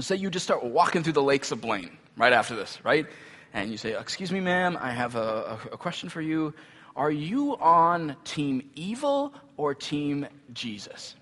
say 0.00 0.16
you 0.16 0.30
just 0.30 0.44
start 0.44 0.64
walking 0.64 1.04
through 1.04 1.12
the 1.12 1.22
lakes 1.22 1.52
of 1.52 1.60
Blaine 1.60 1.96
right 2.16 2.32
after 2.32 2.56
this, 2.56 2.78
right? 2.84 3.06
And 3.54 3.70
you 3.70 3.76
say, 3.76 3.98
Excuse 3.98 4.32
me, 4.32 4.40
ma'am, 4.40 4.76
I 4.80 4.90
have 4.90 5.14
a, 5.14 5.58
a 5.72 5.76
question 5.76 6.08
for 6.08 6.20
you. 6.20 6.54
Are 6.96 7.10
you 7.10 7.56
on 7.58 8.16
team 8.24 8.68
evil 8.74 9.32
or 9.56 9.74
team 9.74 10.26
Jesus? 10.52 11.14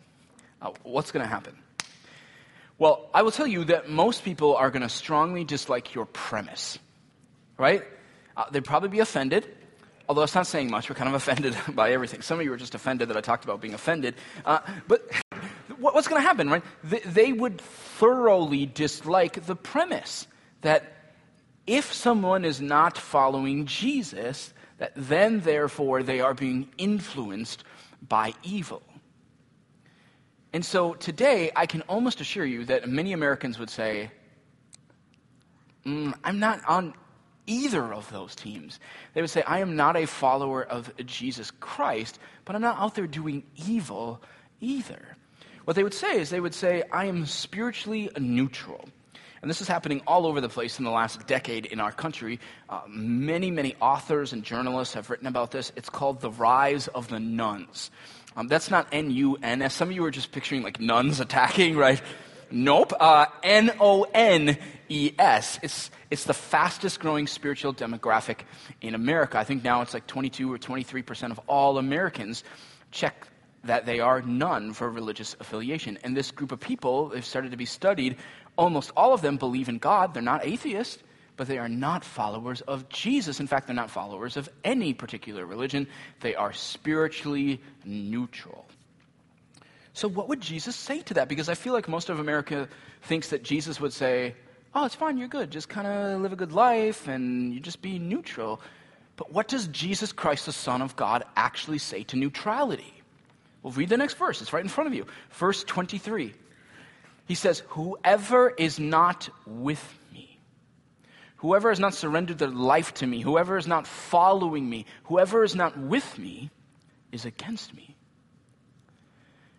Uh, 0.63 0.71
what's 0.83 1.13
going 1.13 1.23
to 1.23 1.29
happen? 1.29 1.55
Well, 2.79 3.11
I 3.13 3.23
will 3.23 3.31
tell 3.31 3.47
you 3.47 3.65
that 3.65 3.91
most 3.91 4.25
people 4.25 4.57
are 4.57 4.71
going 4.71 4.83
to 4.83 4.89
strongly 4.89 5.45
dislike 5.45 5.95
your 5.95 6.07
premise, 6.07 6.79
right? 7.59 7.83
Uh, 8.35 8.45
they'd 8.51 8.65
probably 8.65 8.89
be 8.89 9.01
offended, 9.01 9.47
although 10.09 10.23
it's 10.23 10.35
not 10.35 10.47
saying 10.47 10.71
much. 10.71 10.89
We're 10.89 10.97
kind 10.97 11.09
of 11.09 11.15
offended 11.23 11.55
by 11.75 11.93
everything. 11.93 12.23
Some 12.23 12.39
of 12.39 12.47
you 12.47 12.53
are 12.55 12.57
just 12.59 12.75
offended 12.75 13.09
that 13.09 13.17
I 13.19 13.21
talked 13.21 13.45
about 13.45 13.61
being 13.61 13.75
offended. 13.75 14.15
Uh, 14.47 14.61
but 14.89 15.11
what's 15.79 16.09
going 16.09 16.21
to 16.21 16.27
happen, 16.27 16.49
right? 16.49 16.63
They 16.83 17.33
would 17.33 17.61
thoroughly 17.61 18.67
dislike 18.67 19.47
the 19.47 19.57
premise 19.57 20.27
that 20.63 20.93
if 21.67 21.93
someone 21.93 22.45
is 22.45 22.61
not 22.61 22.97
following 22.97 23.67
Jesus, 23.67 24.53
that 24.79 24.93
then 24.95 25.41
therefore 25.41 26.03
they 26.03 26.21
are 26.21 26.35
being 26.35 26.69
influenced 26.79 27.65
by 28.07 28.35
evil. 28.43 28.83
And 30.53 30.65
so 30.65 30.95
today, 30.95 31.51
I 31.55 31.67
can 31.67 31.83
almost 31.83 32.21
assure 32.21 32.45
you 32.45 32.65
that 32.67 32.89
many 32.89 33.13
Americans 33.13 33.59
would 33.59 33.71
say, 33.71 34.11
mm, 35.85 36.15
I'm 36.25 36.39
not 36.39 36.61
on 36.67 36.95
either 37.47 37.93
of 37.93 38.11
those 38.11 38.35
teams. 38.35 38.81
They 39.15 39.21
would 39.21 39.31
say, 39.31 39.43
I 39.43 39.61
am 39.61 39.77
not 39.77 39.97
a 39.97 40.07
follower 40.07 40.63
of 40.65 40.95
Jesus 41.05 41.51
Christ, 41.51 42.19
but 42.45 42.57
I'm 42.57 42.63
not 42.63 42.79
out 42.79 42.95
there 42.95 43.07
doing 43.07 43.45
evil 43.67 44.23
either. 44.61 45.16
What 45.67 45.75
they 45.75 45.83
would 45.83 45.95
say 45.95 46.21
is 46.21 46.31
they 46.31 46.39
would 46.39 46.55
say, 46.55 46.85
I 46.93 47.07
am 47.07 47.27
spiritually 47.27 48.09
neutral. 48.17 48.89
And 49.43 49.51
this 49.51 49.61
is 49.61 49.67
happening 49.67 50.01
all 50.07 50.25
over 50.25 50.41
the 50.41 50.49
place 50.49 50.79
in 50.79 50.85
the 50.85 50.93
last 50.93 51.27
decade 51.27 51.67
in 51.67 51.81
our 51.81 51.91
country. 51.91 52.39
Uh, 52.69 52.83
many, 52.87 53.51
many 53.51 53.75
authors 53.81 54.33
and 54.33 54.45
journalists 54.45 54.95
have 54.95 55.11
written 55.11 55.27
about 55.27 55.51
this. 55.51 55.73
It's 55.75 55.91
called 55.91 56.21
The 56.21 56.31
Rise 56.31 56.87
of 56.87 57.09
the 57.09 57.19
nuns. 57.19 57.91
Um, 58.37 58.47
that's 58.47 58.71
not 58.71 58.87
N 58.93 59.11
U 59.11 59.39
N 59.43 59.61
S. 59.61 59.75
Some 59.75 59.89
of 59.89 59.95
you 59.97 60.05
are 60.05 60.13
just 60.13 60.31
picturing 60.31 60.63
like 60.63 60.79
nuns 60.79 61.19
attacking, 61.19 61.77
right? 61.77 62.01
Nope. 62.49 62.93
Uh, 63.01 63.27
N 63.43 63.75
O 63.81 64.05
N 64.15 64.57
E 64.89 65.15
S. 65.19 65.59
It's, 65.65 65.91
it's 66.13 66.25
the 66.25 66.35
fastest 66.35 67.01
growing 67.01 67.27
spiritual 67.27 67.75
demographic 67.75 68.43
in 68.81 68.95
America. 68.95 69.37
I 69.37 69.43
think 69.43 69.65
now 69.65 69.83
it's 69.83 69.95
like 69.95 70.07
22 70.07 70.53
or 70.53 70.59
23% 70.59 71.33
of 71.33 71.41
all 71.49 71.77
Americans 71.79 72.45
check 72.93 73.27
that 73.67 73.87
they 73.87 74.01
are 74.01 74.23
none 74.23 74.73
for 74.73 74.91
religious 74.91 75.37
affiliation. 75.41 75.99
And 76.03 76.17
this 76.17 76.31
group 76.31 76.53
of 76.53 76.61
people, 76.61 77.09
they've 77.09 77.25
started 77.25 77.51
to 77.51 77.57
be 77.57 77.65
studied. 77.65 78.17
Almost 78.57 78.93
all 78.97 79.13
of 79.13 79.23
them 79.23 79.37
believe 79.37 79.69
in 79.69 79.79
God. 79.79 80.15
They're 80.15 80.23
not 80.23 80.45
atheists, 80.45 81.03
but 81.37 81.47
they 81.47 81.59
are 81.59 81.69
not 81.69 82.05
followers 82.05 82.61
of 82.63 82.89
Jesus. 82.89 83.41
In 83.41 83.47
fact, 83.47 83.67
they're 83.67 83.77
not 83.77 83.91
followers 83.91 84.37
of 84.37 84.49
any 84.65 84.95
particular 84.95 85.45
religion. 85.45 85.87
They 86.21 86.35
are 86.35 86.53
spiritually 86.53 87.61
neutral. 87.85 88.67
So, 89.93 90.09
what 90.09 90.29
would 90.29 90.41
Jesus 90.41 90.77
say 90.77 91.01
to 91.03 91.15
that? 91.15 91.29
Because 91.29 91.49
I 91.49 91.55
feel 91.55 91.73
like 91.73 91.89
most 91.89 92.11
of 92.11 92.21
America 92.21 92.69
thinks 93.03 93.31
that 93.31 93.43
Jesus 93.43 93.81
would 93.81 93.93
say, 93.93 94.35
Oh, 94.75 94.85
it's 94.85 94.95
fine, 94.95 95.17
you're 95.17 95.27
good. 95.27 95.51
Just 95.51 95.71
kind 95.71 95.87
of 95.87 96.21
live 96.21 96.35
a 96.35 96.37
good 96.37 96.53
life 96.53 97.09
and 97.09 97.55
you 97.55 97.61
just 97.61 97.81
be 97.81 97.99
neutral. 97.99 98.61
But 99.17 99.33
what 99.33 99.49
does 99.49 99.69
Jesus 99.69 100.13
Christ, 100.13 100.45
the 100.45 100.53
Son 100.53 100.83
of 100.83 100.97
God, 100.97 101.25
actually 101.35 101.79
say 101.79 102.03
to 102.05 102.17
neutrality? 102.17 102.96
Well, 103.67 103.75
read 103.75 103.89
the 103.89 103.97
next 103.97 104.15
verse. 104.15 104.41
It's 104.41 104.53
right 104.53 104.63
in 104.63 104.69
front 104.69 104.87
of 104.87 104.95
you. 104.95 105.07
Verse 105.31 105.65
23. 105.65 106.33
He 107.27 107.35
says, 107.35 107.65
Whoever 107.71 108.49
is 108.51 108.79
not 108.79 109.29
with 109.45 109.83
me, 110.13 110.39
whoever 111.39 111.71
has 111.71 111.81
not 111.81 111.93
surrendered 111.93 112.39
their 112.39 112.47
life 112.47 112.95
to 112.95 113.09
me, 113.09 113.23
whoever 113.23 113.57
is 113.57 113.67
not 113.67 113.89
following 113.89 114.71
me, 114.71 114.87
whoever 115.07 115.43
is 115.43 115.57
not 115.57 115.77
with 115.77 116.17
me 116.17 116.51
is 117.11 117.25
against 117.25 117.75
me. 117.75 117.97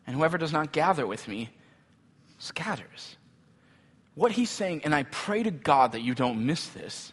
And 0.05 0.15
whoever 0.15 0.37
does 0.37 0.53
not 0.53 0.71
gather 0.71 1.05
with 1.05 1.27
me 1.27 1.49
scatters. 2.37 3.17
What 4.15 4.31
he's 4.31 4.49
saying, 4.49 4.83
and 4.85 4.95
I 4.95 5.03
pray 5.03 5.43
to 5.43 5.51
God 5.51 5.91
that 5.91 6.01
you 6.01 6.15
don't 6.15 6.45
miss 6.45 6.65
this, 6.69 7.11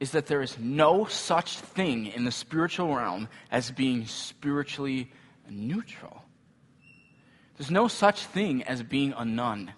is 0.00 0.12
that 0.12 0.24
there 0.24 0.40
is 0.40 0.58
no 0.58 1.04
such 1.04 1.58
thing 1.58 2.06
in 2.06 2.24
the 2.24 2.32
spiritual 2.32 2.96
realm 2.96 3.28
as 3.50 3.70
being 3.70 4.06
spiritually 4.06 5.10
neutral. 5.48 6.22
There's 7.56 7.70
no 7.70 7.88
such 7.88 8.26
thing 8.26 8.62
as 8.64 8.82
being 8.82 9.12
a 9.16 9.24
none 9.24 9.72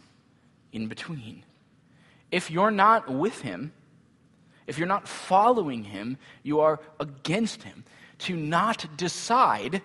in 0.73 0.89
between. 0.89 1.45
If 2.31 2.51
you're 2.51 2.71
not 2.71 3.09
with 3.09 3.43
him, 3.43 3.73
if 4.67 4.79
you're 4.79 4.89
not 4.89 5.07
following 5.07 5.85
him, 5.85 6.19
you 6.43 6.61
are 6.61 6.81
against 6.99 7.63
him. 7.63 7.85
To 8.21 8.37
not 8.37 8.87
decide 8.97 9.83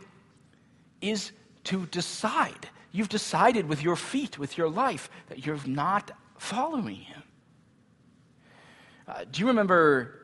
is 1.02 1.32
to 1.66 1.86
decide. 1.88 2.70
You've 2.92 3.10
decided 3.10 3.68
with 3.68 3.84
your 3.84 3.96
feet, 3.96 4.40
with 4.40 4.58
your 4.58 4.70
life, 4.70 5.10
that 5.28 5.46
you're 5.46 5.60
not 5.66 6.12
following 6.38 6.96
him. 6.96 7.24
Uh, 9.08 9.26
do 9.30 9.42
you 9.42 9.48
remember 9.48 10.21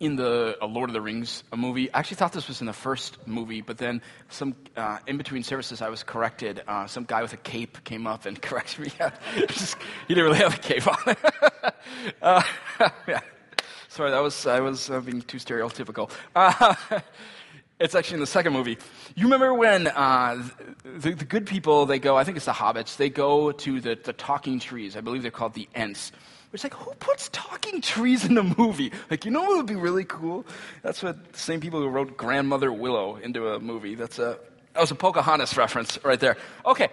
in 0.00 0.16
the 0.16 0.56
uh, 0.60 0.66
Lord 0.66 0.90
of 0.90 0.94
the 0.94 1.00
Rings 1.00 1.44
movie. 1.54 1.92
I 1.92 2.00
actually 2.00 2.16
thought 2.16 2.32
this 2.32 2.48
was 2.48 2.60
in 2.60 2.66
the 2.66 2.72
first 2.72 3.16
movie, 3.26 3.60
but 3.60 3.78
then 3.78 4.02
some 4.28 4.56
uh, 4.76 4.98
in 5.06 5.16
between 5.16 5.42
services, 5.42 5.80
I 5.80 5.88
was 5.88 6.02
corrected. 6.02 6.62
Uh, 6.66 6.86
some 6.86 7.04
guy 7.04 7.22
with 7.22 7.32
a 7.32 7.38
cape 7.38 7.84
came 7.84 8.06
up 8.06 8.26
and 8.26 8.40
corrected 8.42 8.80
me. 8.80 8.92
Just, 9.48 9.76
he 10.08 10.14
didn't 10.14 10.24
really 10.24 10.38
have 10.38 10.54
a 10.54 10.58
cape 10.58 10.86
on. 10.86 11.16
Uh, 12.20 12.42
yeah. 13.06 13.20
Sorry, 13.88 14.10
that 14.10 14.20
was 14.20 14.46
I 14.46 14.60
was 14.60 14.90
uh, 14.90 15.00
being 15.00 15.22
too 15.22 15.38
stereotypical. 15.38 16.10
Uh, 16.34 16.74
it's 17.78 17.94
actually 17.94 18.16
in 18.16 18.20
the 18.20 18.26
second 18.26 18.52
movie. 18.52 18.78
You 19.14 19.24
remember 19.24 19.54
when 19.54 19.84
the, 19.84 20.50
the, 20.84 21.24
good 21.24 21.46
people 21.46 21.86
they 21.86 21.98
go? 21.98 22.16
I 22.16 22.24
think 22.24 22.36
it's 22.36 22.46
the 22.46 22.52
hobbits. 22.52 22.96
They 22.96 23.08
go 23.08 23.52
to 23.52 23.80
the, 23.80 23.94
the 24.02 24.12
talking 24.12 24.58
trees. 24.58 24.96
I 24.96 25.00
believe 25.00 25.22
they're 25.22 25.30
called 25.30 25.54
the 25.54 25.68
Ents 25.74 26.12
it's 26.54 26.64
like, 26.64 26.74
who 26.74 26.92
puts 26.94 27.28
talking 27.30 27.80
trees 27.80 28.24
in 28.24 28.38
a 28.38 28.42
movie? 28.42 28.92
Like, 29.10 29.24
you 29.24 29.30
know 29.30 29.42
what 29.42 29.56
would 29.56 29.66
be 29.66 29.74
really 29.74 30.04
cool? 30.04 30.46
That's 30.82 31.02
what 31.02 31.32
the 31.32 31.38
same 31.38 31.60
people 31.60 31.80
who 31.80 31.88
wrote 31.88 32.16
Grandmother 32.16 32.72
Willow 32.72 33.16
into 33.16 33.48
a 33.48 33.60
movie. 33.60 33.94
That's 33.94 34.18
a, 34.18 34.38
that 34.72 34.80
was 34.80 34.90
a 34.90 34.94
Pocahontas 34.94 35.56
reference 35.56 35.98
right 36.04 36.18
there. 36.18 36.36
Okay. 36.64 36.88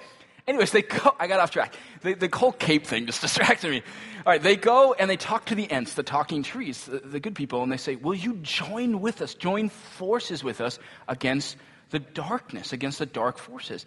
Anyways, 0.47 0.71
they 0.71 0.81
go, 0.81 1.15
I 1.19 1.27
got 1.27 1.39
off 1.39 1.51
track. 1.51 1.75
They, 2.01 2.15
the 2.15 2.29
whole 2.35 2.51
cape 2.51 2.85
thing 2.87 3.05
just 3.05 3.21
distracted 3.21 3.69
me. 3.69 3.83
All 4.25 4.33
right, 4.33 4.41
they 4.41 4.55
go 4.55 4.93
and 4.93 5.09
they 5.09 5.17
talk 5.17 5.45
to 5.45 5.55
the 5.55 5.71
Ents, 5.71 5.93
the 5.93 6.03
talking 6.03 6.43
trees, 6.43 6.85
the, 6.85 6.99
the 6.99 7.19
good 7.19 7.35
people, 7.35 7.63
and 7.63 7.71
they 7.71 7.77
say, 7.77 7.95
Will 7.95 8.15
you 8.15 8.35
join 8.41 9.01
with 9.01 9.21
us, 9.21 9.33
join 9.35 9.69
forces 9.69 10.43
with 10.43 10.61
us 10.61 10.79
against 11.07 11.57
the 11.91 11.99
darkness, 11.99 12.73
against 12.73 12.99
the 12.99 13.05
dark 13.05 13.37
forces? 13.37 13.85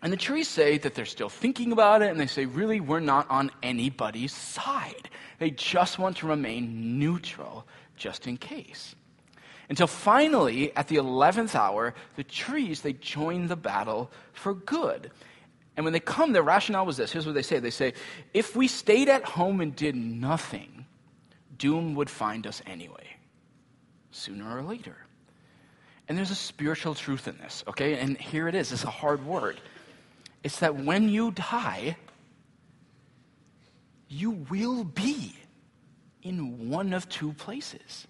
And 0.00 0.12
the 0.12 0.16
trees 0.16 0.48
say 0.48 0.78
that 0.78 0.94
they're 0.94 1.04
still 1.04 1.28
thinking 1.28 1.72
about 1.72 2.02
it, 2.02 2.10
and 2.10 2.20
they 2.20 2.26
say, 2.26 2.46
really, 2.46 2.78
we're 2.80 3.00
not 3.00 3.28
on 3.30 3.50
anybody's 3.62 4.32
side. 4.32 5.10
They 5.38 5.50
just 5.50 5.98
want 5.98 6.18
to 6.18 6.28
remain 6.28 6.98
neutral, 6.98 7.66
just 7.96 8.26
in 8.26 8.36
case. 8.36 8.94
Until 9.68 9.88
finally, 9.88 10.74
at 10.76 10.88
the 10.88 10.96
11th 10.96 11.54
hour, 11.54 11.94
the 12.16 12.24
trees, 12.24 12.80
they 12.82 12.92
join 12.92 13.48
the 13.48 13.56
battle 13.56 14.10
for 14.32 14.54
good. 14.54 15.10
And 15.76 15.84
when 15.84 15.92
they 15.92 16.00
come, 16.00 16.32
their 16.32 16.42
rationale 16.42 16.86
was 16.86 16.96
this. 16.96 17.12
Here's 17.12 17.26
what 17.26 17.34
they 17.34 17.42
say. 17.42 17.58
They 17.58 17.70
say, 17.70 17.92
if 18.32 18.56
we 18.56 18.66
stayed 18.66 19.08
at 19.08 19.24
home 19.24 19.60
and 19.60 19.74
did 19.74 19.94
nothing, 19.94 20.86
doom 21.56 21.96
would 21.96 22.08
find 22.08 22.46
us 22.46 22.62
anyway, 22.66 23.06
sooner 24.10 24.56
or 24.56 24.62
later. 24.62 24.96
And 26.08 26.16
there's 26.16 26.30
a 26.30 26.36
spiritual 26.36 26.94
truth 26.94 27.28
in 27.28 27.36
this, 27.38 27.62
okay? 27.68 27.98
And 27.98 28.16
here 28.16 28.48
it 28.48 28.54
is. 28.54 28.72
It's 28.72 28.84
a 28.84 28.90
hard 28.90 29.26
word. 29.26 29.60
It's 30.42 30.60
that 30.60 30.76
when 30.76 31.08
you 31.08 31.32
die, 31.32 31.96
you 34.08 34.30
will 34.30 34.84
be 34.84 35.34
in 36.22 36.68
one 36.68 36.92
of 36.92 37.08
two 37.08 37.32
places. 37.34 38.06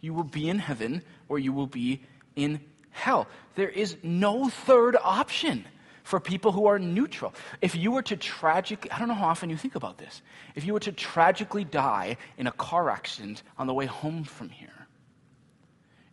You 0.00 0.14
will 0.14 0.24
be 0.24 0.48
in 0.48 0.58
heaven 0.58 1.02
or 1.28 1.38
you 1.38 1.52
will 1.52 1.66
be 1.66 2.02
in 2.36 2.60
hell. 2.90 3.26
There 3.54 3.68
is 3.68 3.96
no 4.02 4.48
third 4.48 4.96
option 5.02 5.64
for 6.02 6.20
people 6.20 6.52
who 6.52 6.66
are 6.66 6.78
neutral. 6.78 7.34
If 7.60 7.74
you 7.76 7.90
were 7.92 8.02
to 8.02 8.16
tragically, 8.16 8.90
I 8.90 8.98
don't 8.98 9.08
know 9.08 9.14
how 9.14 9.28
often 9.28 9.50
you 9.50 9.56
think 9.56 9.74
about 9.74 9.98
this, 9.98 10.22
if 10.54 10.64
you 10.64 10.72
were 10.72 10.80
to 10.80 10.92
tragically 10.92 11.64
die 11.64 12.16
in 12.38 12.46
a 12.46 12.52
car 12.52 12.88
accident 12.88 13.42
on 13.58 13.66
the 13.66 13.74
way 13.74 13.84
home 13.86 14.24
from 14.24 14.48
here, 14.48 14.86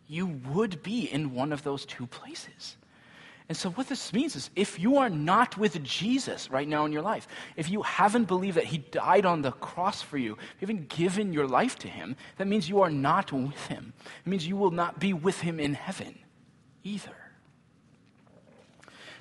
you 0.06 0.26
would 0.52 0.82
be 0.82 1.10
in 1.10 1.32
one 1.34 1.52
of 1.52 1.62
those 1.62 1.86
two 1.86 2.06
places. 2.06 2.76
And 3.48 3.56
so, 3.56 3.70
what 3.70 3.88
this 3.88 4.12
means 4.12 4.34
is 4.34 4.50
if 4.56 4.78
you 4.78 4.96
are 4.96 5.08
not 5.08 5.56
with 5.56 5.80
Jesus 5.84 6.50
right 6.50 6.66
now 6.66 6.84
in 6.84 6.92
your 6.92 7.02
life, 7.02 7.28
if 7.54 7.70
you 7.70 7.82
haven't 7.82 8.24
believed 8.24 8.56
that 8.56 8.64
He 8.64 8.78
died 8.78 9.24
on 9.24 9.42
the 9.42 9.52
cross 9.52 10.02
for 10.02 10.18
you, 10.18 10.32
if 10.32 10.62
you 10.62 10.66
haven't 10.66 10.88
given 10.88 11.32
your 11.32 11.46
life 11.46 11.78
to 11.80 11.88
Him, 11.88 12.16
that 12.38 12.48
means 12.48 12.68
you 12.68 12.80
are 12.80 12.90
not 12.90 13.32
with 13.32 13.66
Him. 13.68 13.92
It 14.24 14.28
means 14.28 14.46
you 14.46 14.56
will 14.56 14.72
not 14.72 14.98
be 14.98 15.12
with 15.12 15.40
Him 15.40 15.60
in 15.60 15.74
heaven 15.74 16.18
either. 16.82 17.25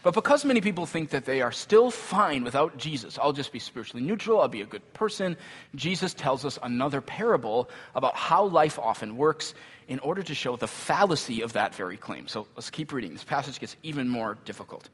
But 0.06 0.14
because 0.14 0.46
many 0.46 0.62
people 0.62 0.86
think 0.86 1.10
that 1.10 1.26
they 1.26 1.42
are 1.42 1.52
still 1.52 1.90
fine 1.90 2.44
without 2.44 2.78
Jesus, 2.78 3.18
I'll 3.18 3.34
just 3.34 3.52
be 3.52 3.58
spiritually 3.58 4.06
neutral, 4.06 4.40
I'll 4.40 4.48
be 4.48 4.62
a 4.62 4.66
good 4.68 4.94
person, 4.94 5.36
Jesus 5.74 6.14
tells 6.14 6.46
us 6.46 6.60
another 6.62 7.02
parable 7.02 7.72
about 7.96 8.16
how 8.16 8.46
life 8.46 8.78
often 8.78 9.18
works 9.18 9.56
in 9.88 9.98
order 9.98 10.22
to 10.22 10.36
show 10.36 10.58
the 10.58 10.68
fallacy 10.68 11.42
of 11.42 11.54
that 11.54 11.74
very 11.74 11.98
claim. 11.98 12.28
So 12.28 12.46
let's 12.56 12.70
keep 12.70 12.94
reading. 12.94 13.14
This 13.14 13.24
passage 13.24 13.60
gets 13.60 13.76
even 13.82 14.08
more 14.08 14.38
difficult. 14.46 14.90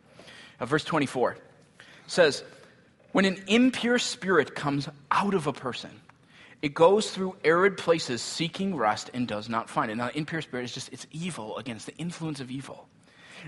Uh, 0.62 0.66
verse 0.66 0.86
24 0.86 1.36
says, 2.08 2.46
When 3.12 3.26
an 3.26 3.44
impure 3.48 4.00
spirit 4.00 4.56
comes 4.56 4.88
out 5.12 5.34
of 5.34 5.46
a 5.46 5.52
person, 5.52 5.92
it 6.62 6.74
goes 6.74 7.12
through 7.12 7.36
arid 7.44 7.76
places 7.76 8.22
seeking 8.22 8.78
rest 8.78 9.12
and 9.14 9.28
does 9.28 9.50
not 9.50 9.70
find 9.70 9.92
it. 9.92 9.96
Now, 9.96 10.10
impure 10.16 10.42
spirit 10.42 10.64
is 10.64 10.74
just, 10.74 10.88
it's 10.94 11.06
evil 11.12 11.58
against 11.58 11.86
the 11.86 11.98
influence 11.98 12.40
of 12.40 12.50
evil. 12.50 12.88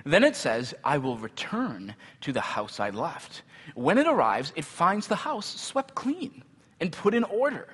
Then 0.06 0.24
it 0.24 0.36
says, 0.36 0.74
I 0.84 0.98
will 0.98 1.18
return 1.18 1.96
to 2.22 2.32
the 2.32 2.42
house 2.42 2.80
I 2.80 2.90
left. 2.90 3.44
When 3.76 3.98
it 3.98 4.08
arrives, 4.08 4.54
it 4.56 4.66
finds 4.66 5.08
the 5.08 5.16
house 5.16 5.46
swept 5.46 5.96
clean 5.96 6.44
and 6.80 6.92
put 6.92 7.14
in 7.14 7.24
order. 7.24 7.68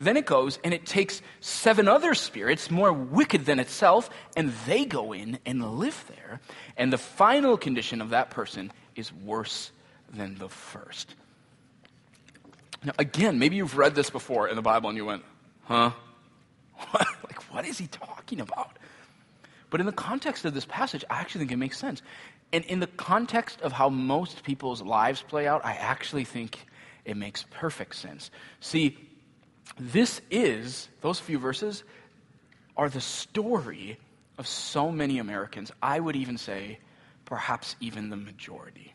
Then 0.00 0.16
it 0.16 0.26
goes 0.26 0.58
and 0.64 0.74
it 0.74 0.86
takes 0.86 1.22
seven 1.40 1.88
other 1.88 2.14
spirits 2.14 2.70
more 2.70 2.92
wicked 2.92 3.46
than 3.46 3.60
itself, 3.60 4.10
and 4.36 4.52
they 4.66 4.84
go 4.84 5.12
in 5.12 5.38
and 5.46 5.78
live 5.78 6.04
there. 6.08 6.40
And 6.76 6.92
the 6.92 6.98
final 6.98 7.56
condition 7.56 8.00
of 8.00 8.10
that 8.10 8.30
person 8.30 8.72
is 8.96 9.12
worse 9.12 9.70
than 10.12 10.36
the 10.36 10.48
first. 10.48 11.14
Now, 12.84 12.92
again, 12.98 13.38
maybe 13.38 13.56
you've 13.56 13.78
read 13.78 13.94
this 13.94 14.10
before 14.10 14.48
in 14.48 14.56
the 14.56 14.62
Bible 14.62 14.90
and 14.90 14.96
you 14.96 15.06
went, 15.06 15.22
huh? 15.64 15.92
like, 16.94 17.42
what 17.52 17.64
is 17.64 17.78
he 17.78 17.86
talking 17.86 18.40
about? 18.40 18.78
But 19.74 19.80
in 19.80 19.86
the 19.86 19.92
context 19.92 20.44
of 20.44 20.54
this 20.54 20.66
passage, 20.66 21.04
I 21.10 21.16
actually 21.16 21.40
think 21.40 21.50
it 21.50 21.56
makes 21.56 21.78
sense. 21.78 22.00
And 22.52 22.64
in 22.66 22.78
the 22.78 22.86
context 22.86 23.60
of 23.60 23.72
how 23.72 23.88
most 23.88 24.44
people's 24.44 24.80
lives 24.80 25.20
play 25.20 25.48
out, 25.48 25.64
I 25.64 25.72
actually 25.72 26.22
think 26.22 26.64
it 27.04 27.16
makes 27.16 27.44
perfect 27.50 27.96
sense. 27.96 28.30
See, 28.60 28.96
this 29.76 30.20
is, 30.30 30.88
those 31.00 31.18
few 31.18 31.40
verses 31.40 31.82
are 32.76 32.88
the 32.88 33.00
story 33.00 33.98
of 34.38 34.46
so 34.46 34.92
many 34.92 35.18
Americans. 35.18 35.72
I 35.82 35.98
would 35.98 36.14
even 36.14 36.38
say, 36.38 36.78
perhaps 37.24 37.74
even 37.80 38.10
the 38.10 38.16
majority. 38.16 38.94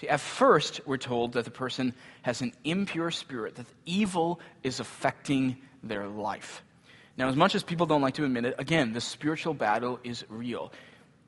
See, 0.00 0.08
at 0.08 0.20
first, 0.20 0.82
we're 0.86 0.98
told 0.98 1.32
that 1.32 1.46
the 1.46 1.50
person 1.50 1.94
has 2.22 2.42
an 2.42 2.52
impure 2.62 3.10
spirit, 3.10 3.56
that 3.56 3.66
evil 3.86 4.38
is 4.62 4.78
affecting 4.78 5.56
their 5.82 6.06
life. 6.06 6.62
Now, 7.16 7.28
as 7.28 7.36
much 7.36 7.54
as 7.54 7.62
people 7.62 7.86
don't 7.86 8.02
like 8.02 8.14
to 8.14 8.24
admit 8.24 8.44
it, 8.44 8.54
again, 8.58 8.92
the 8.92 9.00
spiritual 9.00 9.54
battle 9.54 10.00
is 10.02 10.24
real. 10.28 10.72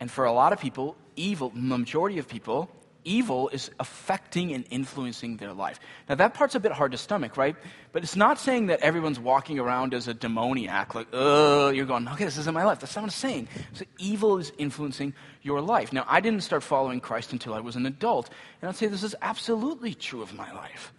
And 0.00 0.10
for 0.10 0.24
a 0.24 0.32
lot 0.32 0.52
of 0.52 0.60
people, 0.60 0.96
evil, 1.14 1.50
the 1.50 1.60
majority 1.60 2.18
of 2.18 2.28
people, 2.28 2.68
evil 3.04 3.48
is 3.50 3.70
affecting 3.78 4.52
and 4.52 4.66
influencing 4.68 5.36
their 5.36 5.52
life. 5.52 5.78
Now, 6.08 6.16
that 6.16 6.34
part's 6.34 6.56
a 6.56 6.60
bit 6.60 6.72
hard 6.72 6.92
to 6.92 6.98
stomach, 6.98 7.36
right? 7.36 7.54
But 7.92 8.02
it's 8.02 8.16
not 8.16 8.38
saying 8.38 8.66
that 8.66 8.80
everyone's 8.80 9.20
walking 9.20 9.58
around 9.60 9.94
as 9.94 10.08
a 10.08 10.12
demoniac, 10.12 10.94
like, 10.94 11.06
oh, 11.12 11.70
you're 11.70 11.86
going, 11.86 12.06
okay, 12.08 12.24
this 12.24 12.36
isn't 12.36 12.52
my 12.52 12.64
life. 12.64 12.80
That's 12.80 12.94
not 12.96 13.02
what 13.02 13.06
I'm 13.06 13.10
saying. 13.12 13.48
So, 13.74 13.84
evil 13.98 14.38
is 14.38 14.52
influencing 14.58 15.14
your 15.42 15.60
life. 15.60 15.92
Now, 15.92 16.04
I 16.08 16.20
didn't 16.20 16.42
start 16.42 16.64
following 16.64 17.00
Christ 17.00 17.32
until 17.32 17.54
I 17.54 17.60
was 17.60 17.76
an 17.76 17.86
adult. 17.86 18.28
And 18.60 18.68
I'd 18.68 18.76
say 18.76 18.88
this 18.88 19.04
is 19.04 19.14
absolutely 19.22 19.94
true 19.94 20.20
of 20.20 20.34
my 20.34 20.52
life. 20.52 20.92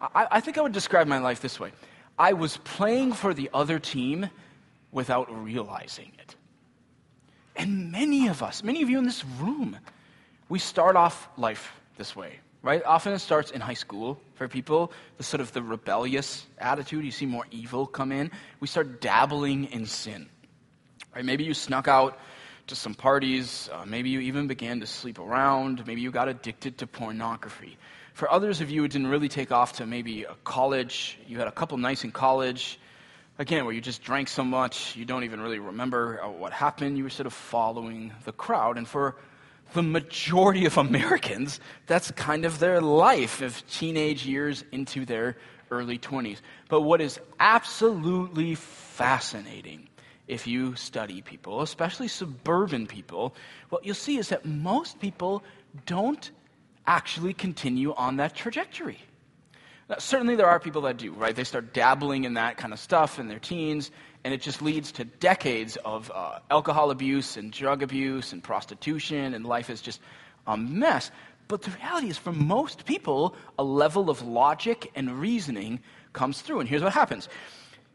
I, 0.00 0.26
I 0.30 0.40
think 0.40 0.58
I 0.58 0.60
would 0.60 0.72
describe 0.72 1.06
my 1.06 1.18
life 1.18 1.40
this 1.40 1.58
way 1.58 1.72
I 2.18 2.32
was 2.32 2.56
playing 2.58 3.12
for 3.12 3.34
the 3.34 3.50
other 3.52 3.78
team 3.78 4.30
without 4.90 5.44
realizing 5.44 6.12
it. 6.18 6.34
And 7.56 7.90
many 7.92 8.28
of 8.28 8.42
us, 8.42 8.62
many 8.62 8.82
of 8.82 8.90
you 8.90 8.98
in 8.98 9.04
this 9.04 9.24
room, 9.40 9.78
we 10.48 10.58
start 10.58 10.96
off 10.96 11.28
life 11.36 11.72
this 11.96 12.14
way, 12.14 12.38
right? 12.62 12.82
Often 12.84 13.14
it 13.14 13.18
starts 13.20 13.50
in 13.50 13.60
high 13.60 13.74
school 13.74 14.20
for 14.34 14.48
people, 14.48 14.92
the 15.16 15.22
sort 15.22 15.40
of 15.40 15.52
the 15.52 15.62
rebellious 15.62 16.46
attitude. 16.58 17.04
You 17.04 17.10
see 17.10 17.26
more 17.26 17.46
evil 17.50 17.86
come 17.86 18.12
in. 18.12 18.30
We 18.60 18.68
start 18.68 19.00
dabbling 19.00 19.64
in 19.66 19.86
sin, 19.86 20.28
right? 21.14 21.24
Maybe 21.24 21.44
you 21.44 21.54
snuck 21.54 21.88
out 21.88 22.18
to 22.68 22.74
some 22.76 22.94
parties. 22.94 23.70
Uh, 23.72 23.84
maybe 23.86 24.10
you 24.10 24.20
even 24.20 24.46
began 24.46 24.80
to 24.80 24.86
sleep 24.86 25.18
around. 25.18 25.86
Maybe 25.86 26.00
you 26.00 26.10
got 26.10 26.28
addicted 26.28 26.78
to 26.78 26.86
pornography. 26.86 27.76
For 28.16 28.32
others 28.32 28.62
of 28.62 28.70
you, 28.70 28.82
it 28.84 28.92
didn't 28.92 29.08
really 29.08 29.28
take 29.28 29.52
off 29.52 29.74
to 29.74 29.84
maybe 29.84 30.24
a 30.24 30.34
college. 30.42 31.18
You 31.28 31.38
had 31.38 31.48
a 31.48 31.52
couple 31.52 31.76
nights 31.76 32.02
in 32.02 32.12
college, 32.12 32.80
again, 33.38 33.66
where 33.66 33.74
you 33.74 33.82
just 33.82 34.02
drank 34.02 34.28
so 34.28 34.42
much, 34.42 34.96
you 34.96 35.04
don't 35.04 35.24
even 35.24 35.38
really 35.38 35.58
remember 35.58 36.22
uh, 36.22 36.30
what 36.30 36.50
happened. 36.50 36.96
You 36.96 37.04
were 37.04 37.10
sort 37.10 37.26
of 37.26 37.34
following 37.34 38.14
the 38.24 38.32
crowd. 38.32 38.78
And 38.78 38.88
for 38.88 39.16
the 39.74 39.82
majority 39.82 40.64
of 40.64 40.78
Americans, 40.88 41.60
that's 41.86 42.10
kind 42.12 42.46
of 42.46 42.58
their 42.58 42.80
life 42.80 43.42
of 43.42 43.62
teenage 43.68 44.24
years 44.24 44.64
into 44.72 45.04
their 45.04 45.36
early 45.70 45.98
20s. 45.98 46.38
But 46.70 46.80
what 46.80 47.02
is 47.02 47.20
absolutely 47.38 48.54
fascinating 48.54 49.90
if 50.26 50.46
you 50.46 50.74
study 50.74 51.20
people, 51.20 51.60
especially 51.60 52.08
suburban 52.08 52.86
people, 52.86 53.34
what 53.68 53.84
you'll 53.84 53.94
see 53.94 54.16
is 54.16 54.30
that 54.30 54.46
most 54.46 55.00
people 55.00 55.42
don't 55.84 56.30
actually 56.86 57.34
continue 57.34 57.94
on 57.94 58.16
that 58.16 58.34
trajectory. 58.34 58.98
Now, 59.88 59.96
certainly, 59.98 60.34
there 60.34 60.48
are 60.48 60.58
people 60.58 60.82
that 60.82 60.96
do, 60.96 61.12
right? 61.12 61.34
They 61.34 61.44
start 61.44 61.72
dabbling 61.72 62.24
in 62.24 62.34
that 62.34 62.56
kind 62.56 62.72
of 62.72 62.80
stuff 62.80 63.18
in 63.20 63.28
their 63.28 63.38
teens, 63.38 63.92
and 64.24 64.34
it 64.34 64.42
just 64.42 64.60
leads 64.60 64.90
to 64.92 65.04
decades 65.04 65.76
of 65.84 66.10
uh, 66.12 66.40
alcohol 66.50 66.90
abuse 66.90 67.36
and 67.36 67.52
drug 67.52 67.82
abuse 67.82 68.32
and 68.32 68.42
prostitution, 68.42 69.32
and 69.34 69.46
life 69.46 69.70
is 69.70 69.80
just 69.80 70.00
a 70.46 70.56
mess. 70.56 71.12
But 71.46 71.62
the 71.62 71.70
reality 71.70 72.08
is, 72.08 72.18
for 72.18 72.32
most 72.32 72.84
people, 72.84 73.36
a 73.58 73.64
level 73.64 74.10
of 74.10 74.22
logic 74.22 74.90
and 74.96 75.20
reasoning 75.20 75.78
comes 76.12 76.42
through. 76.42 76.60
And 76.60 76.68
here's 76.68 76.82
what 76.82 76.92
happens 76.92 77.28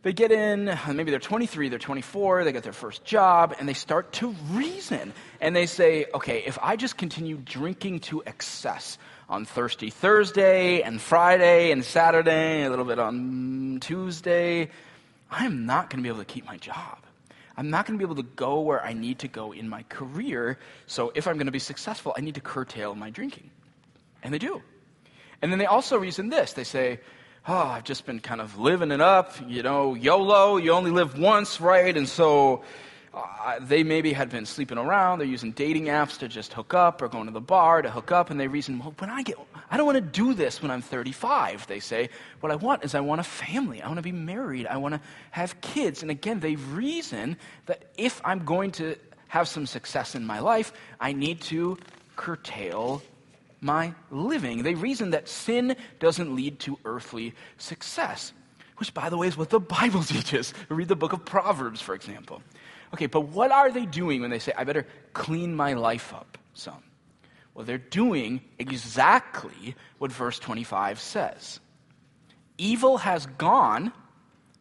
they 0.04 0.14
get 0.14 0.32
in, 0.32 0.78
maybe 0.94 1.12
they're 1.12 1.20
23, 1.20 1.70
they're 1.70 1.78
24, 1.78 2.44
they 2.44 2.52
get 2.52 2.64
their 2.64 2.74
first 2.74 3.06
job, 3.06 3.56
and 3.60 3.70
they 3.70 3.74
start 3.74 4.12
to 4.14 4.36
reason. 4.50 5.14
And 5.40 5.56
they 5.56 5.68
say, 5.68 6.08
okay, 6.14 6.44
if 6.46 6.58
I 6.62 6.76
just 6.76 6.98
continue 6.98 7.38
drinking 7.38 8.00
to 8.02 8.24
excess 8.26 8.98
on 9.30 9.46
Thirsty 9.46 9.92
Thursday 9.92 10.82
and 10.82 11.00
Friday 11.00 11.72
and 11.72 11.86
Saturday, 11.86 12.64
a 12.64 12.70
little 12.70 12.86
bit 12.86 12.98
on 12.98 13.78
Tuesday, 13.80 14.70
I'm 15.30 15.68
not 15.68 15.90
going 15.90 16.00
to 16.00 16.04
be 16.04 16.10
able 16.10 16.20
to 16.20 16.26
keep 16.26 16.46
my 16.46 16.58
job. 16.58 16.98
I'm 17.56 17.70
not 17.70 17.86
going 17.86 18.00
to 18.00 18.04
be 18.04 18.10
able 18.10 18.22
to 18.22 18.30
go 18.36 18.62
where 18.62 18.84
I 18.84 18.94
need 18.94 19.20
to 19.20 19.28
go 19.28 19.52
in 19.52 19.70
my 19.70 19.84
career. 19.84 20.58
So 20.88 21.12
if 21.14 21.28
I'm 21.28 21.36
going 21.36 21.46
to 21.46 21.52
be 21.52 21.60
successful, 21.60 22.14
I 22.18 22.22
need 22.22 22.36
to 22.36 22.42
curtail 22.42 22.96
my 22.96 23.12
drinking. 23.12 23.52
And 24.24 24.34
they 24.34 24.40
do. 24.40 24.64
And 25.42 25.52
then 25.52 25.60
they 25.60 25.66
also 25.68 25.98
reason 25.98 26.30
this 26.30 26.54
they 26.54 26.64
say, 26.64 27.00
oh, 27.48 27.58
I've 27.58 27.84
just 27.84 28.06
been 28.06 28.20
kind 28.20 28.40
of 28.40 28.60
living 28.60 28.92
it 28.92 29.02
up, 29.02 29.34
you 29.48 29.64
know, 29.64 29.96
YOLO, 29.96 30.58
you 30.58 30.72
only 30.72 30.92
live 30.92 31.18
once, 31.18 31.60
right? 31.60 31.96
And 31.96 32.08
so 32.08 32.62
uh, 33.14 33.58
they 33.60 33.84
maybe 33.84 34.14
had 34.14 34.30
been 34.30 34.46
sleeping 34.46 34.78
around, 34.78 35.20
they're 35.20 35.28
using 35.28 35.52
dating 35.52 35.86
apps 35.86 36.20
to 36.20 36.28
just 36.28 36.54
hook 36.54 36.74
up 36.74 37.02
or 37.02 37.08
going 37.08 37.26
to 37.26 37.32
the 37.32 37.42
bar 37.42 37.82
to 37.82 37.90
hook 37.90 38.12
up, 38.12 38.30
and 38.30 38.40
they 38.40 38.48
reason, 38.48 38.78
well, 38.78 38.94
when 39.00 39.10
I 39.10 39.24
get, 39.24 39.38
I 39.72 39.78
don't 39.78 39.88
want 39.88 39.96
to 39.96 40.02
do 40.02 40.34
this 40.36 40.62
when 40.62 40.70
I'm 40.70 40.84
35, 40.84 41.66
they 41.66 41.80
say. 41.80 42.10
What 42.42 42.52
I 42.52 42.56
want 42.56 42.84
is 42.84 42.94
I 42.94 43.00
want 43.00 43.22
a 43.22 43.26
family, 43.26 43.82
I 43.82 43.88
want 43.88 43.98
to 43.98 44.04
be 44.04 44.12
married, 44.12 44.68
I 44.68 44.78
want 44.78 44.94
to 44.94 45.02
have 45.32 45.60
kids. 45.62 46.04
And 46.04 46.12
again, 46.12 46.42
they 46.42 46.56
reason 46.56 47.38
that 47.66 47.86
if 47.98 48.22
I'm 48.24 48.46
going 48.46 48.72
to 48.74 48.96
have 49.30 49.48
some 49.48 49.66
success 49.66 50.14
in 50.14 50.26
my 50.26 50.40
life, 50.40 50.74
I 51.00 51.14
need 51.14 51.42
to 51.42 51.80
curtail 52.16 53.02
my 53.62 53.94
living. 54.10 54.64
They 54.64 54.74
reason 54.74 55.12
that 55.12 55.30
sin 55.30 55.76
doesn't 56.00 56.36
lead 56.36 56.60
to 56.62 56.80
earthly 56.84 57.36
success, 57.58 58.34
which, 58.78 58.94
by 58.94 59.10
the 59.10 59.18
way, 59.18 59.28
is 59.28 59.38
what 59.38 59.50
the 59.50 59.60
Bible 59.80 60.04
teaches. 60.04 60.54
Read 60.68 60.88
the 60.88 60.96
book 60.96 61.14
of 61.14 61.24
Proverbs, 61.24 61.80
for 61.80 61.94
example. 61.94 62.42
Okay, 62.94 63.06
but 63.06 63.22
what 63.22 63.52
are 63.52 63.72
they 63.72 63.86
doing 63.86 64.22
when 64.22 64.32
they 64.32 64.40
say, 64.40 64.52
I 64.58 64.64
better 64.64 64.86
clean 65.14 65.56
my 65.56 65.74
life 65.74 66.14
up 66.14 66.38
some? 66.54 66.84
Well, 67.54 67.66
they're 67.66 67.78
doing 67.78 68.42
exactly 68.60 69.76
what 69.98 70.12
verse 70.12 70.40
25 70.40 71.00
says. 71.00 71.60
Evil 72.58 72.98
has 72.98 73.26
gone, 73.26 73.92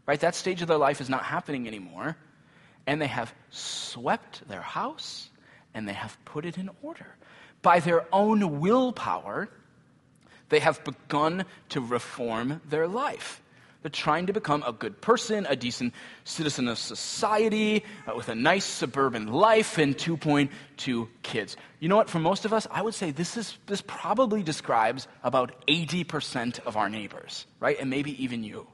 right? 0.07 0.21
That 0.21 0.35
stage 0.35 0.63
of 0.63 0.69
their 0.69 0.77
life 0.77 1.01
is 1.01 1.09
not 1.09 1.25
happening 1.25 1.67
anymore. 1.67 2.17
And 2.87 3.01
they 3.01 3.07
have 3.07 3.33
swept 3.51 4.47
their 4.49 4.63
house 4.63 5.31
and 5.75 5.89
they 5.89 5.93
have 5.93 6.17
put 6.25 6.45
it 6.45 6.59
in 6.59 6.71
order. 6.83 7.07
By 7.63 7.81
their 7.81 8.07
own 8.13 8.61
willpower, 8.61 9.49
they 10.49 10.61
have 10.61 10.83
begun 10.85 11.45
to 11.71 11.81
reform 11.81 12.61
their 12.69 12.89
life. 12.89 13.41
They're 13.83 13.91
trying 13.91 14.27
to 14.27 14.35
become 14.35 14.63
a 14.67 14.73
good 14.73 15.01
person, 15.01 15.47
a 15.49 15.57
decent 15.57 15.95
citizen 16.25 16.69
of 16.69 16.77
society, 16.77 17.85
uh, 18.07 18.15
with 18.15 18.29
a 18.29 18.35
nice 18.35 18.67
suburban 18.67 19.29
life 19.29 19.79
and 19.79 19.97
2.2 19.97 21.09
kids. 21.23 21.57
You 21.79 21.89
know 21.89 21.97
what? 21.97 22.11
For 22.11 22.19
most 22.19 22.45
of 22.45 22.53
us, 22.53 22.67
I 22.71 22.83
would 22.83 22.93
say 22.93 23.11
this, 23.11 23.39
is, 23.39 23.57
this 23.67 23.81
probably 23.81 24.43
describes 24.43 25.09
about 25.23 25.67
80% 25.67 26.61
of 26.67 26.77
our 26.77 26.91
neighbors, 26.91 27.47
right? 27.59 27.79
And 27.81 27.89
maybe 27.89 28.23
even 28.23 28.45
you. 28.45 28.67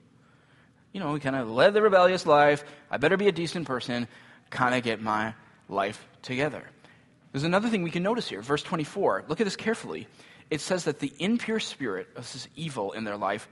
You 0.93 1.01
know, 1.01 1.13
we 1.13 1.21
kind 1.21 1.37
of 1.37 1.49
led 1.49 1.75
the 1.75 1.83
rebellious 1.83 2.27
life. 2.27 2.65
I 2.91 2.97
better 2.97 3.17
be 3.17 3.29
a 3.29 3.33
decent 3.33 3.67
person, 3.67 4.09
kind 4.51 4.75
of 4.75 4.83
get 4.83 5.01
my 5.01 5.35
life 5.69 6.05
together. 6.23 6.65
There's 7.37 7.45
another 7.45 7.69
thing 7.69 7.83
we 7.83 7.91
can 7.91 8.03
notice 8.03 8.31
here. 8.31 8.41
Verse 8.41 8.63
24. 8.63 9.27
Look 9.29 9.43
at 9.43 9.45
this 9.45 9.57
carefully. 9.57 10.09
It 10.49 10.63
says 10.63 10.85
that 10.85 11.01
the 11.01 11.13
impure 11.19 11.61
spirit 11.61 12.09
this 12.15 12.49
evil 12.57 12.93
in 12.93 13.05
their 13.05 13.19
life 13.19 13.47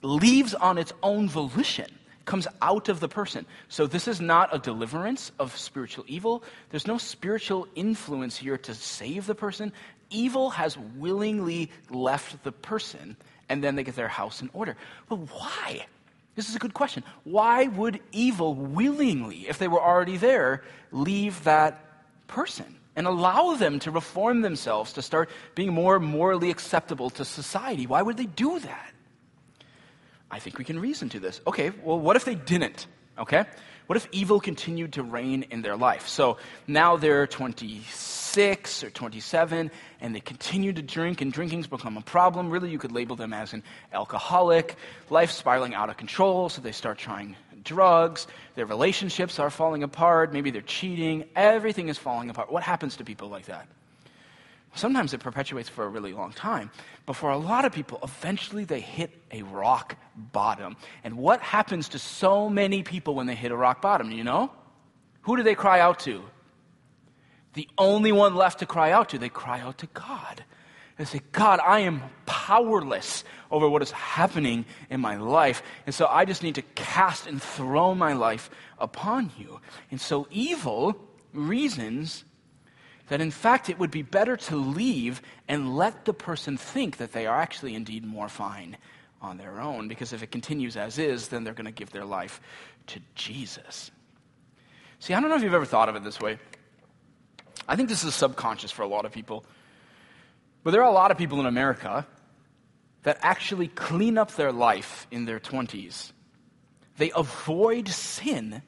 leaves 0.00 0.54
on 0.54 0.78
its 0.78 0.90
own 1.02 1.28
volition, 1.28 1.94
comes 2.24 2.48
out 2.62 2.88
of 2.88 3.00
the 3.00 3.08
person. 3.08 3.44
So 3.68 3.86
this 3.86 4.08
is 4.08 4.18
not 4.18 4.48
a 4.54 4.58
deliverance 4.58 5.30
of 5.38 5.54
spiritual 5.54 6.06
evil. 6.08 6.42
There's 6.70 6.86
no 6.86 6.96
spiritual 6.96 7.68
influence 7.74 8.38
here 8.38 8.56
to 8.56 8.72
save 8.72 9.26
the 9.26 9.34
person. 9.34 9.70
Evil 10.08 10.48
has 10.48 10.78
willingly 10.96 11.70
left 11.90 12.42
the 12.44 12.52
person, 12.52 13.18
and 13.50 13.62
then 13.62 13.76
they 13.76 13.84
get 13.84 13.94
their 13.94 14.08
house 14.08 14.40
in 14.40 14.48
order. 14.54 14.74
But 15.10 15.16
why? 15.16 15.84
This 16.34 16.48
is 16.48 16.56
a 16.56 16.60
good 16.60 16.72
question. 16.72 17.04
Why 17.24 17.66
would 17.66 18.00
evil 18.10 18.54
willingly, 18.54 19.48
if 19.48 19.58
they 19.58 19.68
were 19.68 19.82
already 19.82 20.16
there, 20.16 20.64
leave 20.92 21.44
that 21.44 21.83
person 22.26 22.76
and 22.96 23.06
allow 23.06 23.54
them 23.54 23.78
to 23.80 23.90
reform 23.90 24.42
themselves 24.42 24.92
to 24.94 25.02
start 25.02 25.30
being 25.54 25.72
more 25.72 25.98
morally 25.98 26.50
acceptable 26.50 27.10
to 27.10 27.24
society? 27.24 27.86
Why 27.86 28.02
would 28.02 28.16
they 28.16 28.26
do 28.26 28.58
that? 28.58 28.92
I 30.30 30.38
think 30.38 30.58
we 30.58 30.64
can 30.64 30.78
reason 30.78 31.08
to 31.10 31.20
this. 31.20 31.40
Okay, 31.46 31.70
well, 31.82 31.98
what 31.98 32.16
if 32.16 32.24
they 32.24 32.34
didn't? 32.34 32.86
Okay? 33.18 33.44
What 33.86 33.96
if 33.96 34.08
evil 34.12 34.40
continued 34.40 34.94
to 34.94 35.02
reign 35.02 35.44
in 35.50 35.60
their 35.60 35.76
life? 35.76 36.08
So 36.08 36.38
now 36.66 36.96
they're 36.96 37.26
26 37.26 38.82
or 38.82 38.90
27, 38.90 39.70
and 40.00 40.14
they 40.14 40.20
continue 40.20 40.72
to 40.72 40.80
drink, 40.80 41.20
and 41.20 41.30
drinking's 41.30 41.66
become 41.66 41.98
a 41.98 42.00
problem. 42.00 42.48
Really, 42.48 42.70
you 42.70 42.78
could 42.78 42.92
label 42.92 43.14
them 43.14 43.34
as 43.34 43.52
an 43.52 43.62
alcoholic. 43.92 44.76
Life 45.10 45.30
spiraling 45.30 45.74
out 45.74 45.90
of 45.90 45.98
control, 45.98 46.48
so 46.48 46.62
they 46.62 46.72
start 46.72 46.96
trying 46.96 47.36
drugs. 47.64 48.26
Their 48.54 48.66
relationships 48.66 49.38
are 49.38 49.50
falling 49.50 49.82
apart. 49.82 50.32
Maybe 50.32 50.50
they're 50.50 50.62
cheating. 50.62 51.24
Everything 51.34 51.88
is 51.88 51.98
falling 51.98 52.30
apart. 52.30 52.52
What 52.52 52.62
happens 52.62 52.96
to 52.96 53.04
people 53.04 53.28
like 53.28 53.46
that? 53.46 53.66
Sometimes 54.76 55.14
it 55.14 55.20
perpetuates 55.20 55.68
for 55.68 55.84
a 55.84 55.88
really 55.88 56.12
long 56.12 56.32
time. 56.32 56.70
But 57.06 57.14
for 57.14 57.30
a 57.30 57.38
lot 57.38 57.64
of 57.64 57.72
people, 57.72 58.00
eventually 58.02 58.64
they 58.64 58.80
hit 58.80 59.10
a 59.30 59.42
rock 59.42 59.96
bottom. 60.16 60.76
And 61.04 61.16
what 61.16 61.40
happens 61.40 61.90
to 61.90 61.98
so 61.98 62.48
many 62.48 62.82
people 62.82 63.14
when 63.14 63.26
they 63.26 63.36
hit 63.36 63.52
a 63.52 63.56
rock 63.56 63.80
bottom? 63.80 64.10
You 64.10 64.24
know? 64.24 64.50
Who 65.22 65.36
do 65.36 65.42
they 65.42 65.54
cry 65.54 65.80
out 65.80 66.00
to? 66.00 66.22
The 67.54 67.68
only 67.78 68.10
one 68.10 68.34
left 68.34 68.58
to 68.58 68.66
cry 68.66 68.90
out 68.90 69.10
to, 69.10 69.18
they 69.18 69.28
cry 69.28 69.60
out 69.60 69.78
to 69.78 69.86
God. 69.94 70.44
They 70.96 71.04
say, 71.04 71.20
God, 71.32 71.60
I 71.60 71.80
am 71.80 72.02
powerless 72.24 73.24
over 73.50 73.68
what 73.68 73.82
is 73.82 73.90
happening 73.90 74.64
in 74.90 75.00
my 75.00 75.16
life. 75.16 75.62
And 75.86 75.94
so 75.94 76.06
I 76.06 76.24
just 76.24 76.42
need 76.42 76.54
to 76.54 76.62
cast 76.62 77.26
and 77.26 77.42
throw 77.42 77.94
my 77.94 78.12
life 78.12 78.48
upon 78.78 79.32
you. 79.36 79.60
And 79.90 80.00
so 80.00 80.28
evil 80.30 80.96
reasons 81.32 82.24
that 83.08 83.20
in 83.20 83.30
fact 83.30 83.68
it 83.68 83.78
would 83.78 83.90
be 83.90 84.02
better 84.02 84.36
to 84.36 84.56
leave 84.56 85.20
and 85.48 85.76
let 85.76 86.04
the 86.04 86.14
person 86.14 86.56
think 86.56 86.98
that 86.98 87.12
they 87.12 87.26
are 87.26 87.38
actually 87.38 87.74
indeed 87.74 88.04
more 88.04 88.28
fine 88.28 88.76
on 89.20 89.36
their 89.36 89.60
own, 89.60 89.88
because 89.88 90.12
if 90.12 90.22
it 90.22 90.30
continues 90.30 90.76
as 90.76 90.98
is, 90.98 91.28
then 91.28 91.44
they're 91.44 91.54
going 91.54 91.64
to 91.64 91.72
give 91.72 91.90
their 91.90 92.04
life 92.04 92.40
to 92.86 93.00
Jesus. 93.14 93.90
See, 95.00 95.14
I 95.14 95.20
don't 95.20 95.30
know 95.30 95.36
if 95.36 95.42
you've 95.42 95.54
ever 95.54 95.64
thought 95.64 95.88
of 95.88 95.96
it 95.96 96.04
this 96.04 96.20
way. 96.20 96.38
I 97.66 97.74
think 97.74 97.88
this 97.88 98.04
is 98.04 98.14
subconscious 98.14 98.70
for 98.70 98.82
a 98.82 98.86
lot 98.86 99.06
of 99.06 99.12
people. 99.12 99.44
But 100.64 100.72
there 100.72 100.82
are 100.82 100.90
a 100.90 100.94
lot 100.94 101.12
of 101.12 101.18
people 101.18 101.38
in 101.38 101.46
America 101.46 102.06
that 103.04 103.18
actually 103.22 103.68
clean 103.68 104.18
up 104.18 104.32
their 104.32 104.50
life 104.50 105.06
in 105.12 105.26
their 105.26 105.38
20s. 105.38 106.10
They 106.96 107.12
avoid 107.14 107.88
sin 107.88 108.62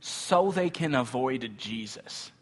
so 0.00 0.50
they 0.50 0.70
can 0.70 0.94
avoid 0.94 1.52
Jesus 1.58 2.32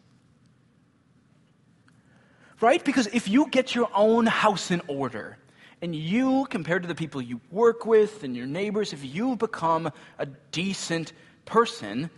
right? 2.61 2.83
Because 2.83 3.07
if 3.07 3.27
you 3.27 3.47
get 3.49 3.75
your 3.75 3.89
own 3.93 4.25
house 4.25 4.71
in 4.71 4.81
order, 4.87 5.37
and 5.81 5.95
you, 5.95 6.47
compared 6.49 6.81
to 6.81 6.87
the 6.87 6.95
people 6.95 7.21
you 7.21 7.39
work 7.51 7.85
with 7.85 8.23
and 8.23 8.35
your 8.35 8.47
neighbors, 8.47 8.93
if 8.93 9.05
you 9.05 9.35
become 9.35 9.91
a 10.17 10.25
decent 10.51 11.13
person, 11.45 12.09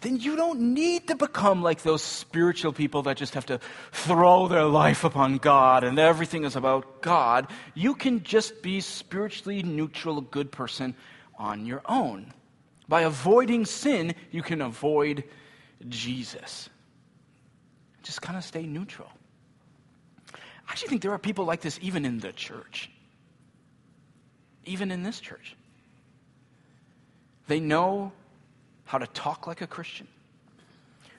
then 0.00 0.18
you 0.18 0.34
don't 0.34 0.60
need 0.60 1.08
to 1.08 1.16
become 1.16 1.62
like 1.62 1.82
those 1.82 2.02
spiritual 2.02 2.72
people 2.72 3.02
that 3.02 3.16
just 3.16 3.34
have 3.34 3.46
to 3.46 3.60
throw 3.92 4.48
their 4.48 4.64
life 4.64 5.04
upon 5.04 5.36
God 5.36 5.84
and 5.84 5.98
everything 5.98 6.44
is 6.44 6.56
about 6.56 7.02
God. 7.02 7.48
You 7.74 7.94
can 7.94 8.22
just 8.22 8.62
be 8.62 8.80
spiritually 8.80 9.62
neutral, 9.62 10.18
a 10.18 10.22
good 10.22 10.50
person 10.50 10.94
on 11.38 11.66
your 11.66 11.82
own. 11.86 12.32
By 12.88 13.02
avoiding 13.02 13.66
sin, 13.66 14.14
you 14.30 14.42
can 14.42 14.62
avoid 14.62 15.24
Jesus. 15.88 16.70
Just 18.02 18.22
kind 18.22 18.38
of 18.38 18.44
stay 18.44 18.64
neutral. 18.64 19.10
I 20.34 20.72
actually 20.72 20.88
think 20.88 21.02
there 21.02 21.12
are 21.12 21.18
people 21.18 21.44
like 21.44 21.60
this 21.60 21.78
even 21.82 22.04
in 22.06 22.20
the 22.20 22.32
church. 22.32 22.90
Even 24.64 24.90
in 24.90 25.02
this 25.02 25.20
church. 25.20 25.56
They 27.48 27.60
know 27.60 28.12
how 28.90 28.98
to 28.98 29.06
talk 29.06 29.46
like 29.46 29.60
a 29.60 29.68
Christian. 29.68 30.08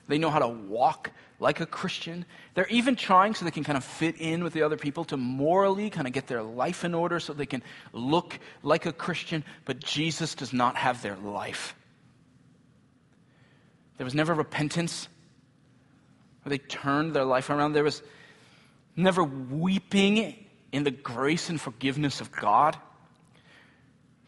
They 0.06 0.18
know 0.18 0.28
how 0.28 0.40
to 0.40 0.48
walk 0.48 1.10
like 1.40 1.60
a 1.60 1.64
Christian. 1.64 2.26
They're 2.52 2.66
even 2.66 2.96
trying 2.96 3.32
so 3.32 3.46
they 3.46 3.50
can 3.50 3.64
kind 3.64 3.78
of 3.78 3.84
fit 3.84 4.16
in 4.18 4.44
with 4.44 4.52
the 4.52 4.60
other 4.60 4.76
people 4.76 5.04
to 5.06 5.16
morally 5.16 5.88
kind 5.88 6.06
of 6.06 6.12
get 6.12 6.26
their 6.26 6.42
life 6.42 6.84
in 6.84 6.94
order 6.94 7.18
so 7.18 7.32
they 7.32 7.46
can 7.46 7.62
look 7.94 8.38
like 8.62 8.84
a 8.84 8.92
Christian, 8.92 9.42
but 9.64 9.80
Jesus 9.80 10.34
does 10.34 10.52
not 10.52 10.76
have 10.76 11.00
their 11.00 11.16
life. 11.16 11.74
There 13.96 14.04
was 14.04 14.14
never 14.14 14.34
repentance 14.34 15.08
where 16.42 16.50
they 16.50 16.58
turned 16.58 17.14
their 17.14 17.24
life 17.24 17.48
around. 17.48 17.72
There 17.72 17.84
was 17.84 18.02
never 18.96 19.24
weeping 19.24 20.44
in 20.72 20.84
the 20.84 20.90
grace 20.90 21.48
and 21.48 21.58
forgiveness 21.58 22.20
of 22.20 22.30
God. 22.32 22.76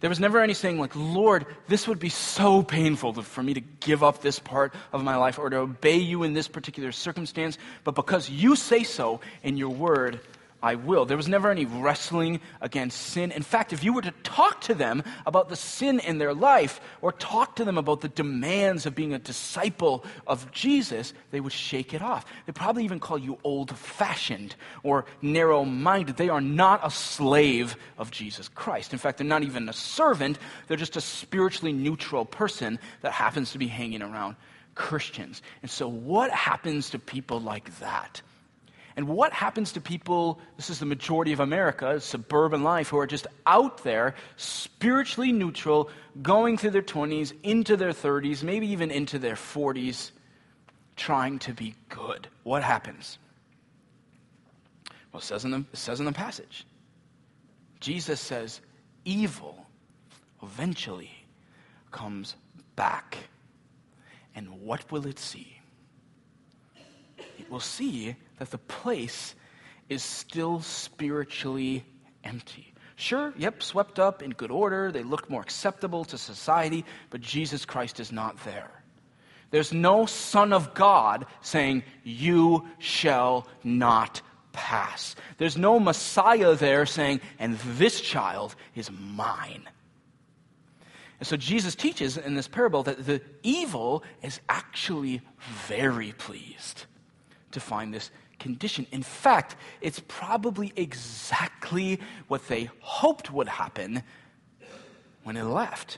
There 0.04 0.10
was 0.10 0.20
never 0.20 0.42
any 0.42 0.52
saying, 0.52 0.78
like, 0.78 0.94
Lord, 0.94 1.46
this 1.66 1.88
would 1.88 1.98
be 1.98 2.10
so 2.10 2.62
painful 2.62 3.14
to, 3.14 3.22
for 3.22 3.42
me 3.42 3.54
to 3.54 3.62
give 3.62 4.02
up 4.02 4.20
this 4.20 4.38
part 4.38 4.74
of 4.92 5.02
my 5.02 5.16
life 5.16 5.38
or 5.38 5.48
to 5.48 5.56
obey 5.56 5.96
you 5.96 6.24
in 6.24 6.34
this 6.34 6.46
particular 6.46 6.92
circumstance, 6.92 7.56
but 7.84 7.94
because 7.94 8.28
you 8.28 8.54
say 8.54 8.82
so 8.84 9.22
in 9.42 9.56
your 9.56 9.70
word, 9.70 10.20
I 10.64 10.76
will. 10.76 11.04
There 11.04 11.18
was 11.18 11.28
never 11.28 11.50
any 11.50 11.66
wrestling 11.66 12.40
against 12.62 12.98
sin. 12.98 13.32
In 13.32 13.42
fact, 13.42 13.74
if 13.74 13.84
you 13.84 13.92
were 13.92 14.00
to 14.00 14.14
talk 14.22 14.62
to 14.62 14.74
them 14.74 15.02
about 15.26 15.50
the 15.50 15.56
sin 15.56 16.00
in 16.00 16.16
their 16.16 16.32
life 16.32 16.80
or 17.02 17.12
talk 17.12 17.56
to 17.56 17.66
them 17.66 17.76
about 17.76 18.00
the 18.00 18.08
demands 18.08 18.86
of 18.86 18.94
being 18.94 19.12
a 19.12 19.18
disciple 19.18 20.06
of 20.26 20.50
Jesus, 20.52 21.12
they 21.32 21.40
would 21.40 21.52
shake 21.52 21.92
it 21.92 22.00
off. 22.00 22.24
They'd 22.46 22.54
probably 22.54 22.82
even 22.84 22.98
call 22.98 23.18
you 23.18 23.38
old 23.44 23.76
fashioned 23.76 24.56
or 24.82 25.04
narrow 25.20 25.66
minded. 25.66 26.16
They 26.16 26.30
are 26.30 26.40
not 26.40 26.80
a 26.82 26.90
slave 26.90 27.76
of 27.98 28.10
Jesus 28.10 28.48
Christ. 28.48 28.94
In 28.94 28.98
fact, 28.98 29.18
they're 29.18 29.26
not 29.26 29.42
even 29.42 29.68
a 29.68 29.74
servant, 29.74 30.38
they're 30.66 30.78
just 30.78 30.96
a 30.96 31.02
spiritually 31.02 31.74
neutral 31.74 32.24
person 32.24 32.78
that 33.02 33.12
happens 33.12 33.52
to 33.52 33.58
be 33.58 33.66
hanging 33.66 34.00
around 34.00 34.36
Christians. 34.74 35.42
And 35.60 35.70
so, 35.70 35.86
what 35.86 36.30
happens 36.30 36.88
to 36.90 36.98
people 36.98 37.38
like 37.38 37.80
that? 37.80 38.22
And 38.96 39.08
what 39.08 39.32
happens 39.32 39.72
to 39.72 39.80
people, 39.80 40.38
this 40.56 40.70
is 40.70 40.78
the 40.78 40.86
majority 40.86 41.32
of 41.32 41.40
America, 41.40 42.00
suburban 42.00 42.62
life, 42.62 42.88
who 42.88 42.98
are 42.98 43.06
just 43.06 43.26
out 43.44 43.82
there, 43.82 44.14
spiritually 44.36 45.32
neutral, 45.32 45.90
going 46.22 46.56
through 46.56 46.70
their 46.70 46.82
20s, 46.82 47.32
into 47.42 47.76
their 47.76 47.90
30s, 47.90 48.44
maybe 48.44 48.68
even 48.68 48.92
into 48.92 49.18
their 49.18 49.34
40s, 49.34 50.12
trying 50.96 51.40
to 51.40 51.52
be 51.52 51.74
good? 51.88 52.28
What 52.44 52.62
happens? 52.62 53.18
Well, 55.12 55.20
it 55.20 55.24
says 55.24 55.44
in 55.44 55.50
the, 55.50 55.64
it 55.72 55.76
says 55.76 56.00
in 56.00 56.06
the 56.06 56.12
passage 56.12 56.66
Jesus 57.80 58.20
says, 58.20 58.60
evil 59.04 59.66
eventually 60.42 61.10
comes 61.90 62.34
back. 62.76 63.18
And 64.34 64.62
what 64.62 64.90
will 64.90 65.06
it 65.06 65.18
see? 65.18 65.60
It 67.38 67.50
will 67.50 67.60
see 67.60 68.16
that 68.38 68.50
the 68.50 68.58
place 68.58 69.34
is 69.88 70.02
still 70.02 70.60
spiritually 70.60 71.84
empty. 72.22 72.72
Sure, 72.96 73.34
yep, 73.36 73.62
swept 73.62 73.98
up 73.98 74.22
in 74.22 74.30
good 74.30 74.50
order. 74.50 74.92
They 74.92 75.02
look 75.02 75.28
more 75.28 75.42
acceptable 75.42 76.04
to 76.06 76.18
society, 76.18 76.84
but 77.10 77.20
Jesus 77.20 77.64
Christ 77.64 77.98
is 77.98 78.12
not 78.12 78.42
there. 78.44 78.70
There's 79.50 79.72
no 79.72 80.06
Son 80.06 80.52
of 80.52 80.74
God 80.74 81.26
saying, 81.40 81.82
You 82.02 82.66
shall 82.78 83.46
not 83.62 84.22
pass. 84.52 85.16
There's 85.38 85.56
no 85.56 85.78
Messiah 85.78 86.54
there 86.54 86.86
saying, 86.86 87.20
And 87.38 87.58
this 87.58 88.00
child 88.00 88.54
is 88.74 88.90
mine. 88.90 89.68
And 91.20 91.26
so 91.26 91.36
Jesus 91.36 91.74
teaches 91.74 92.16
in 92.16 92.34
this 92.34 92.48
parable 92.48 92.82
that 92.84 93.06
the 93.06 93.22
evil 93.42 94.02
is 94.22 94.40
actually 94.48 95.20
very 95.66 96.12
pleased 96.12 96.86
to 97.52 97.60
find 97.60 97.94
this 97.94 98.10
condition. 98.44 98.86
In 98.92 99.02
fact, 99.02 99.56
it's 99.80 100.02
probably 100.06 100.70
exactly 100.76 101.98
what 102.28 102.46
they 102.46 102.68
hoped 102.80 103.32
would 103.32 103.48
happen 103.48 104.02
when 105.22 105.38
it 105.38 105.44
left. 105.44 105.96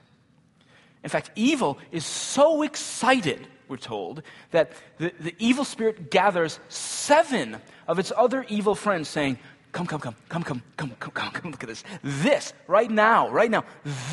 In 1.03 1.11
fact, 1.11 1.33
evil 1.35 1.77
is 1.91 2.07
so 2.07 2.63
excited, 2.63 3.49
we're 3.67 3.79
told, 3.79 4.23
that 4.53 4.71
the, 4.99 5.13
the 5.19 5.35
evil 5.41 5.65
spirit 5.65 6.09
gathers 6.09 6.61
seven 6.69 7.57
of 7.89 7.99
its 7.99 8.13
other 8.17 8.47
evil 8.49 8.77
friends 8.77 9.09
saying, 9.09 9.39
Come, 9.73 9.87
come, 9.87 10.01
come, 10.01 10.15
come, 10.29 10.45
come, 10.45 10.63
come, 10.77 10.91
come, 11.01 11.13
come, 11.13 11.31
come, 11.33 11.51
look 11.51 11.65
at 11.65 11.69
this. 11.69 11.83
This, 12.03 12.55
right 12.69 12.91
now, 12.91 13.29
right 13.29 13.51
now, 13.51 13.65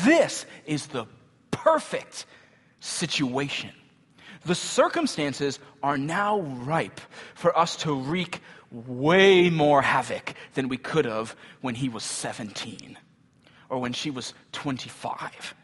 this 0.04 0.44
is 0.66 0.88
the 0.88 1.06
perfect 1.52 2.26
situation. 2.80 3.70
The 4.44 4.54
circumstances 4.54 5.58
are 5.82 5.96
now 5.96 6.40
ripe 6.40 7.00
for 7.34 7.56
us 7.56 7.76
to 7.76 7.94
wreak 7.94 8.40
way 8.70 9.50
more 9.50 9.82
havoc 9.82 10.34
than 10.54 10.68
we 10.68 10.76
could 10.76 11.04
have 11.04 11.34
when 11.60 11.74
he 11.74 11.88
was 11.88 12.02
17 12.02 12.98
or 13.68 13.78
when 13.78 13.92
she 13.92 14.10
was 14.10 14.34
25. 14.52 15.54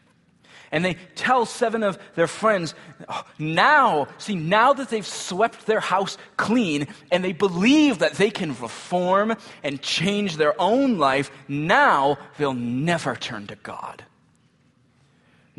And 0.71 0.85
they 0.85 0.95
tell 1.15 1.45
seven 1.45 1.83
of 1.83 1.99
their 2.15 2.27
friends, 2.27 2.73
oh, 3.09 3.25
now, 3.37 4.07
see, 4.17 4.35
now 4.35 4.71
that 4.73 4.89
they've 4.89 5.05
swept 5.05 5.65
their 5.65 5.81
house 5.81 6.17
clean 6.37 6.87
and 7.11 7.23
they 7.23 7.33
believe 7.33 7.99
that 7.99 8.13
they 8.13 8.29
can 8.29 8.51
reform 8.51 9.35
and 9.63 9.81
change 9.81 10.37
their 10.37 10.59
own 10.59 10.97
life, 10.97 11.29
now 11.49 12.17
they'll 12.37 12.53
never 12.53 13.15
turn 13.15 13.47
to 13.47 13.55
God. 13.57 14.05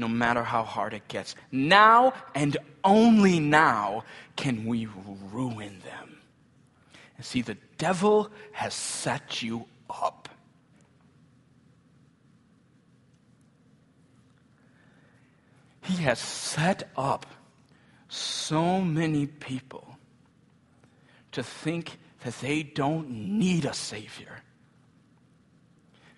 No 0.03 0.09
matter 0.09 0.43
how 0.43 0.65
hard 0.65 0.95
it 0.95 1.07
gets. 1.07 1.37
Now 1.53 2.13
and 2.35 2.57
only 2.83 3.39
now 3.39 4.03
can 4.35 4.67
we 4.67 4.89
ruin 5.31 5.79
them. 5.85 6.19
And 7.17 7.25
see, 7.25 7.41
the 7.41 7.57
devil 7.79 8.29
has 8.51 8.75
set 8.75 9.43
you 9.43 9.67
up. 9.89 10.29
He 15.83 16.03
has 16.03 16.19
set 16.19 16.91
up 16.97 17.27
so 18.09 18.81
many 18.81 19.29
people 19.29 19.99
to 21.31 21.45
think 21.45 21.97
that 22.25 22.41
they 22.41 22.65
don't 22.65 23.09
need 23.09 23.67
a 23.67 23.73
Savior. 23.73 24.43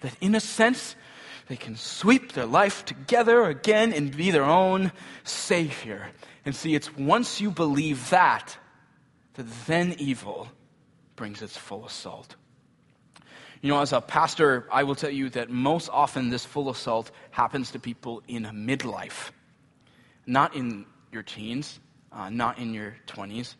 That 0.00 0.16
in 0.22 0.34
a 0.34 0.40
sense, 0.40 0.96
they 1.48 1.56
can 1.56 1.76
sweep 1.76 2.32
their 2.32 2.46
life 2.46 2.84
together 2.84 3.44
again 3.44 3.92
and 3.92 4.16
be 4.16 4.30
their 4.30 4.44
own 4.44 4.92
Savior. 5.24 6.08
And 6.44 6.54
see, 6.54 6.74
it's 6.74 6.94
once 6.96 7.40
you 7.40 7.50
believe 7.50 8.10
that, 8.10 8.56
that 9.34 9.46
then 9.66 9.94
evil 9.98 10.48
brings 11.16 11.42
its 11.42 11.56
full 11.56 11.86
assault. 11.86 12.36
You 13.60 13.70
know, 13.70 13.80
as 13.80 13.92
a 13.92 14.00
pastor, 14.00 14.68
I 14.70 14.84
will 14.84 14.94
tell 14.94 15.10
you 15.10 15.30
that 15.30 15.50
most 15.50 15.88
often 15.90 16.28
this 16.30 16.44
full 16.44 16.68
assault 16.68 17.10
happens 17.30 17.70
to 17.72 17.78
people 17.78 18.22
in 18.28 18.44
midlife 18.44 19.30
not 20.26 20.54
in 20.54 20.86
your 21.12 21.22
teens, 21.22 21.80
uh, 22.12 22.30
not 22.30 22.58
in 22.58 22.74
your 22.74 22.96
20s. 23.06 23.54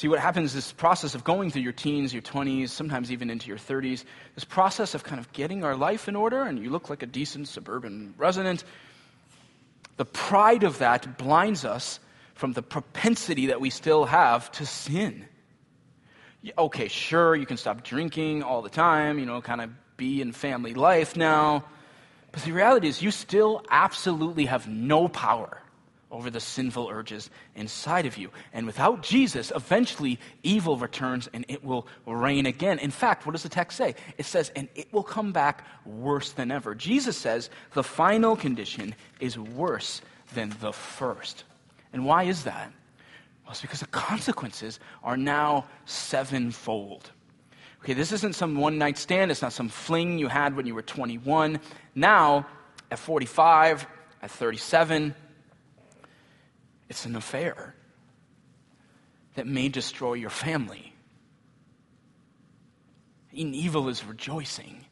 See, 0.00 0.08
what 0.08 0.18
happens, 0.18 0.52
is 0.52 0.54
this 0.54 0.72
process 0.72 1.14
of 1.14 1.24
going 1.24 1.50
through 1.50 1.60
your 1.60 1.74
teens, 1.74 2.14
your 2.14 2.22
20s, 2.22 2.70
sometimes 2.70 3.12
even 3.12 3.28
into 3.28 3.48
your 3.48 3.58
30s, 3.58 4.04
this 4.34 4.46
process 4.46 4.94
of 4.94 5.04
kind 5.04 5.20
of 5.20 5.30
getting 5.34 5.62
our 5.62 5.76
life 5.76 6.08
in 6.08 6.16
order, 6.16 6.40
and 6.40 6.58
you 6.58 6.70
look 6.70 6.88
like 6.88 7.02
a 7.02 7.06
decent 7.06 7.48
suburban 7.48 8.14
resident, 8.16 8.64
the 9.98 10.06
pride 10.06 10.62
of 10.62 10.78
that 10.78 11.18
blinds 11.18 11.66
us 11.66 12.00
from 12.32 12.54
the 12.54 12.62
propensity 12.62 13.48
that 13.48 13.60
we 13.60 13.68
still 13.68 14.06
have 14.06 14.50
to 14.52 14.64
sin. 14.64 15.26
Okay, 16.56 16.88
sure, 16.88 17.36
you 17.36 17.44
can 17.44 17.58
stop 17.58 17.84
drinking 17.84 18.42
all 18.42 18.62
the 18.62 18.70
time, 18.70 19.18
you 19.18 19.26
know, 19.26 19.42
kind 19.42 19.60
of 19.60 19.70
be 19.98 20.22
in 20.22 20.32
family 20.32 20.72
life 20.72 21.14
now. 21.14 21.62
But 22.32 22.40
the 22.44 22.52
reality 22.52 22.88
is, 22.88 23.02
you 23.02 23.10
still 23.10 23.62
absolutely 23.68 24.46
have 24.46 24.66
no 24.66 25.08
power 25.08 25.60
over 26.10 26.30
the 26.30 26.40
sinful 26.40 26.88
urges 26.88 27.30
inside 27.54 28.06
of 28.06 28.18
you. 28.18 28.30
And 28.52 28.66
without 28.66 29.02
Jesus, 29.02 29.52
eventually 29.54 30.18
evil 30.42 30.76
returns 30.76 31.28
and 31.32 31.44
it 31.48 31.64
will 31.64 31.86
reign 32.06 32.46
again. 32.46 32.78
In 32.78 32.90
fact, 32.90 33.26
what 33.26 33.32
does 33.32 33.42
the 33.42 33.48
text 33.48 33.78
say? 33.78 33.94
It 34.18 34.26
says, 34.26 34.50
and 34.56 34.68
it 34.74 34.92
will 34.92 35.02
come 35.02 35.32
back 35.32 35.64
worse 35.84 36.32
than 36.32 36.50
ever. 36.50 36.74
Jesus 36.74 37.16
says 37.16 37.50
the 37.72 37.84
final 37.84 38.36
condition 38.36 38.94
is 39.20 39.38
worse 39.38 40.00
than 40.34 40.54
the 40.60 40.72
first. 40.72 41.44
And 41.92 42.04
why 42.04 42.24
is 42.24 42.44
that? 42.44 42.72
Well, 43.44 43.52
it's 43.52 43.60
because 43.60 43.80
the 43.80 43.86
consequences 43.86 44.80
are 45.02 45.16
now 45.16 45.66
sevenfold. 45.84 47.10
Okay, 47.82 47.94
this 47.94 48.12
isn't 48.12 48.34
some 48.34 48.56
one 48.56 48.78
night 48.78 48.98
stand. 48.98 49.30
It's 49.30 49.42
not 49.42 49.52
some 49.52 49.68
fling 49.68 50.18
you 50.18 50.28
had 50.28 50.54
when 50.54 50.66
you 50.66 50.74
were 50.74 50.82
21. 50.82 51.60
Now, 51.94 52.46
at 52.90 52.98
45, 52.98 53.86
at 54.22 54.30
37, 54.30 55.14
it's 56.90 57.06
an 57.06 57.14
affair 57.14 57.74
that 59.36 59.46
may 59.46 59.68
destroy 59.68 60.14
your 60.14 60.28
family. 60.28 60.92
And 63.32 63.54
evil 63.54 63.88
is 63.88 64.04
rejoicing. 64.04 64.84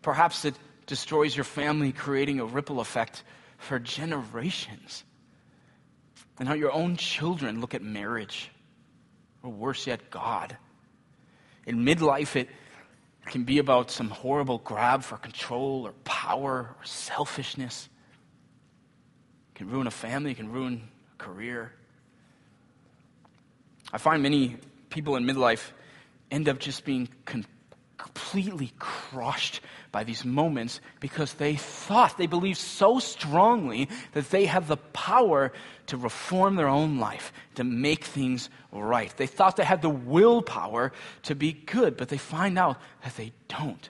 Perhaps 0.00 0.44
it 0.44 0.54
destroys 0.86 1.36
your 1.36 1.44
family, 1.44 1.90
creating 1.90 2.38
a 2.38 2.44
ripple 2.44 2.78
effect 2.78 3.24
for 3.58 3.80
generations. 3.80 5.02
And 6.38 6.48
how 6.48 6.54
your 6.54 6.72
own 6.72 6.96
children 6.96 7.60
look 7.60 7.74
at 7.74 7.82
marriage, 7.82 8.50
or 9.42 9.50
worse 9.50 9.88
yet, 9.88 10.08
God. 10.08 10.56
In 11.66 11.84
midlife, 11.84 12.36
it 12.36 12.48
can 13.26 13.42
be 13.42 13.58
about 13.58 13.90
some 13.90 14.08
horrible 14.08 14.58
grab 14.58 15.02
for 15.02 15.16
control 15.18 15.84
or 15.84 15.92
power 16.04 16.76
or 16.78 16.84
selfishness. 16.84 17.88
Can 19.62 19.70
ruin 19.70 19.86
a 19.86 19.92
family, 19.92 20.32
it 20.32 20.38
can 20.38 20.50
ruin 20.50 20.82
a 21.14 21.22
career. 21.22 21.70
I 23.92 23.98
find 23.98 24.20
many 24.20 24.56
people 24.90 25.14
in 25.14 25.22
midlife 25.22 25.70
end 26.32 26.48
up 26.48 26.58
just 26.58 26.84
being 26.84 27.08
con- 27.26 27.46
completely 27.96 28.72
crushed 28.80 29.60
by 29.92 30.02
these 30.02 30.24
moments 30.24 30.80
because 30.98 31.34
they 31.34 31.54
thought, 31.54 32.18
they 32.18 32.26
believed 32.26 32.58
so 32.58 32.98
strongly 32.98 33.88
that 34.14 34.30
they 34.30 34.46
have 34.46 34.66
the 34.66 34.78
power 34.78 35.52
to 35.86 35.96
reform 35.96 36.56
their 36.56 36.66
own 36.66 36.98
life, 36.98 37.32
to 37.54 37.62
make 37.62 38.04
things 38.04 38.50
right. 38.72 39.16
They 39.16 39.28
thought 39.28 39.54
they 39.54 39.64
had 39.64 39.80
the 39.80 39.90
willpower 39.90 40.90
to 41.22 41.36
be 41.36 41.52
good, 41.52 41.96
but 41.96 42.08
they 42.08 42.18
find 42.18 42.58
out 42.58 42.78
that 43.04 43.14
they 43.14 43.30
don't. 43.46 43.88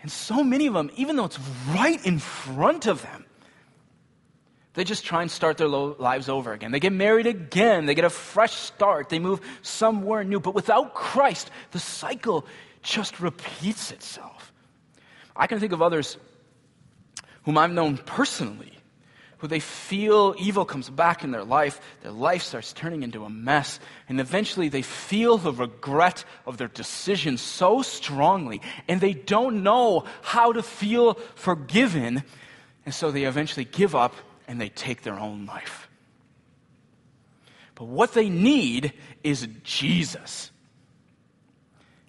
And 0.00 0.10
so 0.10 0.42
many 0.42 0.66
of 0.68 0.72
them, 0.72 0.90
even 0.96 1.16
though 1.16 1.26
it's 1.26 1.38
right 1.68 2.02
in 2.06 2.18
front 2.18 2.86
of 2.86 3.02
them, 3.02 3.26
they 4.74 4.84
just 4.84 5.04
try 5.04 5.22
and 5.22 5.30
start 5.30 5.58
their 5.58 5.68
lives 5.68 6.28
over 6.28 6.52
again. 6.52 6.70
They 6.70 6.80
get 6.80 6.92
married 6.92 7.26
again. 7.26 7.86
They 7.86 7.94
get 7.94 8.04
a 8.04 8.10
fresh 8.10 8.54
start. 8.54 9.08
They 9.08 9.18
move 9.18 9.40
somewhere 9.62 10.22
new. 10.22 10.38
But 10.38 10.54
without 10.54 10.94
Christ, 10.94 11.50
the 11.72 11.80
cycle 11.80 12.46
just 12.82 13.20
repeats 13.20 13.90
itself. 13.90 14.52
I 15.34 15.46
can 15.48 15.58
think 15.58 15.72
of 15.72 15.82
others 15.82 16.18
whom 17.44 17.58
I've 17.58 17.72
known 17.72 17.98
personally 17.98 18.72
who 19.38 19.48
they 19.48 19.60
feel 19.60 20.34
evil 20.38 20.66
comes 20.66 20.90
back 20.90 21.24
in 21.24 21.30
their 21.30 21.44
life, 21.44 21.80
their 22.02 22.12
life 22.12 22.42
starts 22.42 22.74
turning 22.74 23.02
into 23.02 23.24
a 23.24 23.30
mess, 23.30 23.80
and 24.06 24.20
eventually 24.20 24.68
they 24.68 24.82
feel 24.82 25.38
the 25.38 25.52
regret 25.52 26.24
of 26.46 26.58
their 26.58 26.68
decision 26.68 27.38
so 27.38 27.80
strongly, 27.80 28.60
and 28.86 29.00
they 29.00 29.14
don't 29.14 29.62
know 29.62 30.04
how 30.20 30.52
to 30.52 30.62
feel 30.62 31.14
forgiven, 31.34 32.22
and 32.84 32.94
so 32.94 33.10
they 33.10 33.24
eventually 33.24 33.64
give 33.64 33.94
up 33.94 34.14
and 34.50 34.60
they 34.60 34.68
take 34.68 35.02
their 35.02 35.16
own 35.16 35.46
life. 35.46 35.88
But 37.76 37.84
what 37.84 38.14
they 38.14 38.28
need 38.28 38.92
is 39.22 39.46
Jesus. 39.62 40.50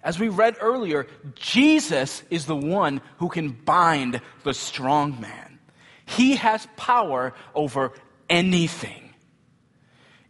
As 0.02 0.18
we 0.18 0.28
read 0.28 0.56
earlier, 0.60 1.06
Jesus 1.36 2.24
is 2.30 2.46
the 2.46 2.56
one 2.56 3.00
who 3.18 3.28
can 3.28 3.50
bind 3.50 4.20
the 4.42 4.54
strong 4.54 5.20
man. 5.20 5.60
He 6.04 6.34
has 6.34 6.66
power 6.76 7.32
over 7.54 7.92
anything. 8.28 9.14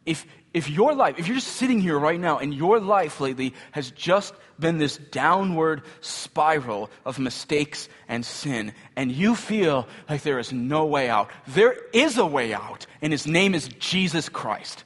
If, 0.04 0.26
if 0.54 0.68
your 0.68 0.94
life, 0.94 1.18
if 1.18 1.26
you're 1.26 1.36
just 1.36 1.56
sitting 1.56 1.80
here 1.80 1.98
right 1.98 2.20
now 2.20 2.38
and 2.38 2.52
your 2.52 2.78
life 2.78 3.20
lately 3.20 3.54
has 3.70 3.90
just 3.90 4.34
been 4.58 4.78
this 4.78 4.98
downward 4.98 5.82
spiral 6.00 6.90
of 7.04 7.18
mistakes 7.18 7.88
and 8.06 8.24
sin, 8.24 8.72
and 8.94 9.10
you 9.10 9.34
feel 9.34 9.88
like 10.08 10.22
there 10.22 10.38
is 10.38 10.52
no 10.52 10.84
way 10.84 11.08
out, 11.08 11.30
there 11.48 11.76
is 11.92 12.18
a 12.18 12.26
way 12.26 12.52
out, 12.52 12.86
and 13.00 13.12
his 13.12 13.26
name 13.26 13.54
is 13.54 13.68
Jesus 13.78 14.28
Christ. 14.28 14.84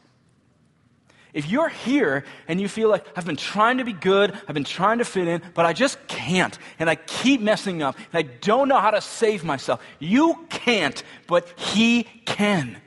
If 1.35 1.51
you're 1.51 1.69
here 1.69 2.25
and 2.49 2.59
you 2.61 2.69
feel 2.69 2.89
like 2.89 3.05
I've 3.15 3.27
been 3.27 3.37
trying 3.37 3.79
to 3.79 3.85
be 3.85 3.93
good, 3.93 4.33
I've 4.49 4.55
been 4.55 4.65
trying 4.65 4.99
to 4.99 5.05
fit 5.05 5.29
in, 5.29 5.43
but 5.53 5.67
I 5.67 5.75
just 5.75 5.99
can't, 6.07 6.57
and 6.79 6.89
I 6.89 6.95
keep 6.95 7.43
messing 7.43 7.83
up, 7.83 7.97
and 8.13 8.27
I 8.27 8.35
don't 8.41 8.69
know 8.69 8.79
how 8.79 8.93
to 8.93 9.03
save 9.03 9.45
myself, 9.45 9.83
you 9.99 10.47
can't, 10.49 11.03
but 11.27 11.47
He 11.59 12.05
can. 12.25 12.81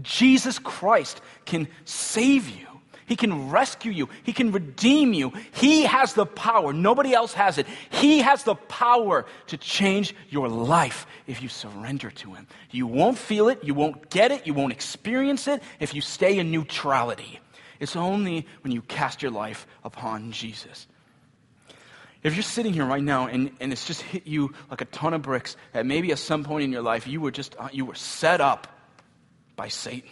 Jesus 0.00 0.58
Christ 0.58 1.20
can 1.44 1.68
save 1.84 2.48
you. 2.48 2.66
He 3.06 3.16
can 3.16 3.50
rescue 3.50 3.92
you. 3.92 4.08
He 4.22 4.32
can 4.32 4.52
redeem 4.52 5.12
you. 5.12 5.32
He 5.52 5.82
has 5.82 6.14
the 6.14 6.24
power. 6.24 6.72
Nobody 6.72 7.12
else 7.12 7.34
has 7.34 7.58
it. 7.58 7.66
He 7.90 8.20
has 8.20 8.44
the 8.44 8.54
power 8.54 9.26
to 9.48 9.56
change 9.58 10.14
your 10.30 10.48
life 10.48 11.06
if 11.26 11.42
you 11.42 11.50
surrender 11.50 12.10
to 12.10 12.32
Him. 12.32 12.46
You 12.70 12.86
won't 12.86 13.18
feel 13.18 13.48
it. 13.48 13.64
You 13.64 13.74
won't 13.74 14.08
get 14.08 14.32
it. 14.32 14.46
You 14.46 14.54
won't 14.54 14.72
experience 14.72 15.46
it 15.46 15.62
if 15.78 15.94
you 15.94 16.00
stay 16.00 16.38
in 16.38 16.50
neutrality. 16.50 17.40
It's 17.80 17.96
only 17.96 18.46
when 18.62 18.72
you 18.72 18.80
cast 18.80 19.22
your 19.22 19.32
life 19.32 19.66
upon 19.84 20.32
Jesus. 20.32 20.86
If 22.22 22.34
you're 22.34 22.44
sitting 22.44 22.72
here 22.72 22.86
right 22.86 23.02
now 23.02 23.26
and, 23.26 23.50
and 23.60 23.72
it's 23.72 23.86
just 23.86 24.00
hit 24.02 24.26
you 24.26 24.54
like 24.70 24.80
a 24.80 24.84
ton 24.86 25.12
of 25.12 25.22
bricks, 25.22 25.56
that 25.72 25.84
maybe 25.84 26.12
at 26.12 26.18
some 26.18 26.44
point 26.44 26.64
in 26.64 26.72
your 26.72 26.82
life 26.82 27.06
you 27.06 27.20
were 27.20 27.32
just, 27.32 27.56
uh, 27.58 27.68
you 27.72 27.84
were 27.84 27.96
set 27.96 28.40
up 28.40 28.68
by 29.62 29.68
Satan. 29.68 30.10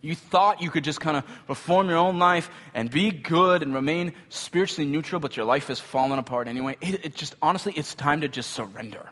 You 0.00 0.16
thought 0.16 0.60
you 0.60 0.68
could 0.68 0.82
just 0.82 1.00
kind 1.00 1.16
of 1.16 1.24
perform 1.46 1.88
your 1.88 1.98
own 1.98 2.18
life 2.18 2.50
and 2.74 2.90
be 2.90 3.12
good 3.12 3.62
and 3.62 3.72
remain 3.72 4.14
spiritually 4.30 4.90
neutral, 4.90 5.20
but 5.20 5.36
your 5.36 5.46
life 5.46 5.68
has 5.68 5.78
fallen 5.78 6.18
apart 6.18 6.48
anyway. 6.48 6.76
It, 6.80 7.04
it 7.04 7.14
just, 7.14 7.36
honestly, 7.40 7.72
it's 7.76 7.94
time 7.94 8.22
to 8.22 8.28
just 8.28 8.50
surrender. 8.50 9.08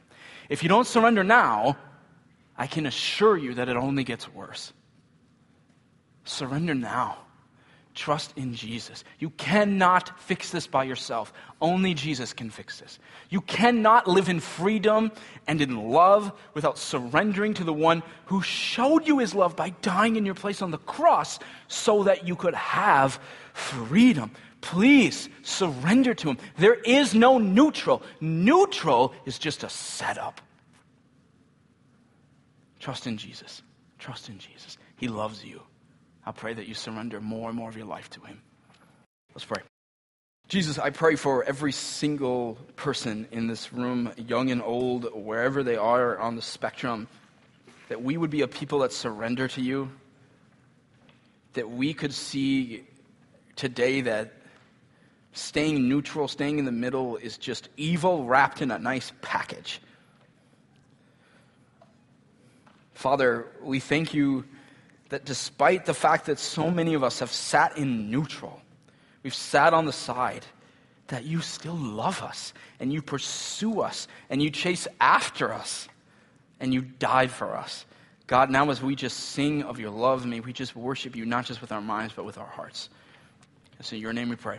If 0.48 0.64
you 0.64 0.68
don't 0.68 0.84
surrender 0.84 1.22
now, 1.22 1.76
I 2.58 2.66
can 2.66 2.86
assure 2.86 3.36
you 3.36 3.54
that 3.54 3.68
it 3.68 3.76
only 3.76 4.02
gets 4.02 4.28
worse. 4.34 4.72
Surrender 6.24 6.74
now. 6.74 7.18
Trust 7.94 8.32
in 8.36 8.54
Jesus. 8.54 9.02
You 9.18 9.30
cannot 9.30 10.18
fix 10.20 10.50
this 10.50 10.66
by 10.66 10.84
yourself. 10.84 11.32
Only 11.60 11.92
Jesus 11.92 12.32
can 12.32 12.48
fix 12.48 12.78
this. 12.78 13.00
You 13.30 13.40
cannot 13.40 14.06
live 14.06 14.28
in 14.28 14.38
freedom 14.38 15.10
and 15.48 15.60
in 15.60 15.90
love 15.90 16.32
without 16.54 16.78
surrendering 16.78 17.52
to 17.54 17.64
the 17.64 17.72
one 17.72 18.04
who 18.26 18.42
showed 18.42 19.08
you 19.08 19.18
his 19.18 19.34
love 19.34 19.56
by 19.56 19.70
dying 19.82 20.14
in 20.14 20.24
your 20.24 20.36
place 20.36 20.62
on 20.62 20.70
the 20.70 20.78
cross 20.78 21.40
so 21.66 22.04
that 22.04 22.28
you 22.28 22.36
could 22.36 22.54
have 22.54 23.18
freedom. 23.54 24.30
Please 24.60 25.28
surrender 25.42 26.14
to 26.14 26.28
him. 26.30 26.38
There 26.58 26.74
is 26.74 27.12
no 27.12 27.38
neutral. 27.38 28.02
Neutral 28.20 29.12
is 29.24 29.38
just 29.38 29.64
a 29.64 29.68
setup. 29.68 30.40
Trust 32.78 33.08
in 33.08 33.16
Jesus. 33.16 33.62
Trust 33.98 34.28
in 34.28 34.38
Jesus. 34.38 34.78
He 34.96 35.08
loves 35.08 35.44
you. 35.44 35.60
I 36.24 36.32
pray 36.32 36.54
that 36.54 36.66
you 36.66 36.74
surrender 36.74 37.20
more 37.20 37.48
and 37.48 37.56
more 37.56 37.68
of 37.68 37.76
your 37.76 37.86
life 37.86 38.10
to 38.10 38.20
Him. 38.20 38.40
Let's 39.34 39.44
pray. 39.44 39.62
Jesus, 40.48 40.78
I 40.78 40.90
pray 40.90 41.14
for 41.14 41.44
every 41.44 41.70
single 41.70 42.58
person 42.74 43.28
in 43.30 43.46
this 43.46 43.72
room, 43.72 44.12
young 44.16 44.50
and 44.50 44.60
old, 44.60 45.06
wherever 45.14 45.62
they 45.62 45.76
are 45.76 46.18
on 46.18 46.34
the 46.34 46.42
spectrum, 46.42 47.06
that 47.88 48.02
we 48.02 48.16
would 48.16 48.30
be 48.30 48.42
a 48.42 48.48
people 48.48 48.80
that 48.80 48.92
surrender 48.92 49.46
to 49.48 49.60
you, 49.60 49.90
that 51.52 51.70
we 51.70 51.94
could 51.94 52.12
see 52.12 52.84
today 53.54 54.00
that 54.00 54.32
staying 55.32 55.88
neutral, 55.88 56.26
staying 56.26 56.58
in 56.58 56.64
the 56.64 56.72
middle, 56.72 57.16
is 57.16 57.38
just 57.38 57.68
evil 57.76 58.24
wrapped 58.24 58.60
in 58.60 58.72
a 58.72 58.78
nice 58.78 59.12
package. 59.22 59.80
Father, 62.92 63.46
we 63.62 63.78
thank 63.78 64.12
you 64.12 64.44
that 65.10 65.24
despite 65.24 65.86
the 65.86 65.94
fact 65.94 66.26
that 66.26 66.38
so 66.38 66.70
many 66.70 66.94
of 66.94 67.04
us 67.04 67.18
have 67.18 67.30
sat 67.30 67.76
in 67.76 68.10
neutral, 68.10 68.60
we've 69.22 69.34
sat 69.34 69.74
on 69.74 69.84
the 69.84 69.92
side, 69.92 70.46
that 71.08 71.24
you 71.24 71.40
still 71.40 71.76
love 71.76 72.22
us 72.22 72.54
and 72.78 72.92
you 72.92 73.02
pursue 73.02 73.80
us 73.80 74.08
and 74.30 74.40
you 74.40 74.48
chase 74.48 74.86
after 75.00 75.52
us 75.52 75.88
and 76.60 76.72
you 76.72 76.82
died 76.82 77.30
for 77.30 77.56
us. 77.56 77.84
God, 78.28 78.48
now 78.48 78.70
as 78.70 78.80
we 78.80 78.94
just 78.94 79.18
sing 79.18 79.64
of 79.64 79.80
your 79.80 79.90
love, 79.90 80.24
may 80.24 80.38
we 80.38 80.52
just 80.52 80.76
worship 80.76 81.16
you, 81.16 81.26
not 81.26 81.44
just 81.44 81.60
with 81.60 81.72
our 81.72 81.80
minds, 81.80 82.14
but 82.14 82.24
with 82.24 82.38
our 82.38 82.46
hearts. 82.46 82.88
It's 83.80 83.92
in 83.92 83.98
your 83.98 84.12
name 84.12 84.28
we 84.28 84.36
pray. 84.36 84.58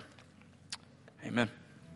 Amen. 1.25 1.49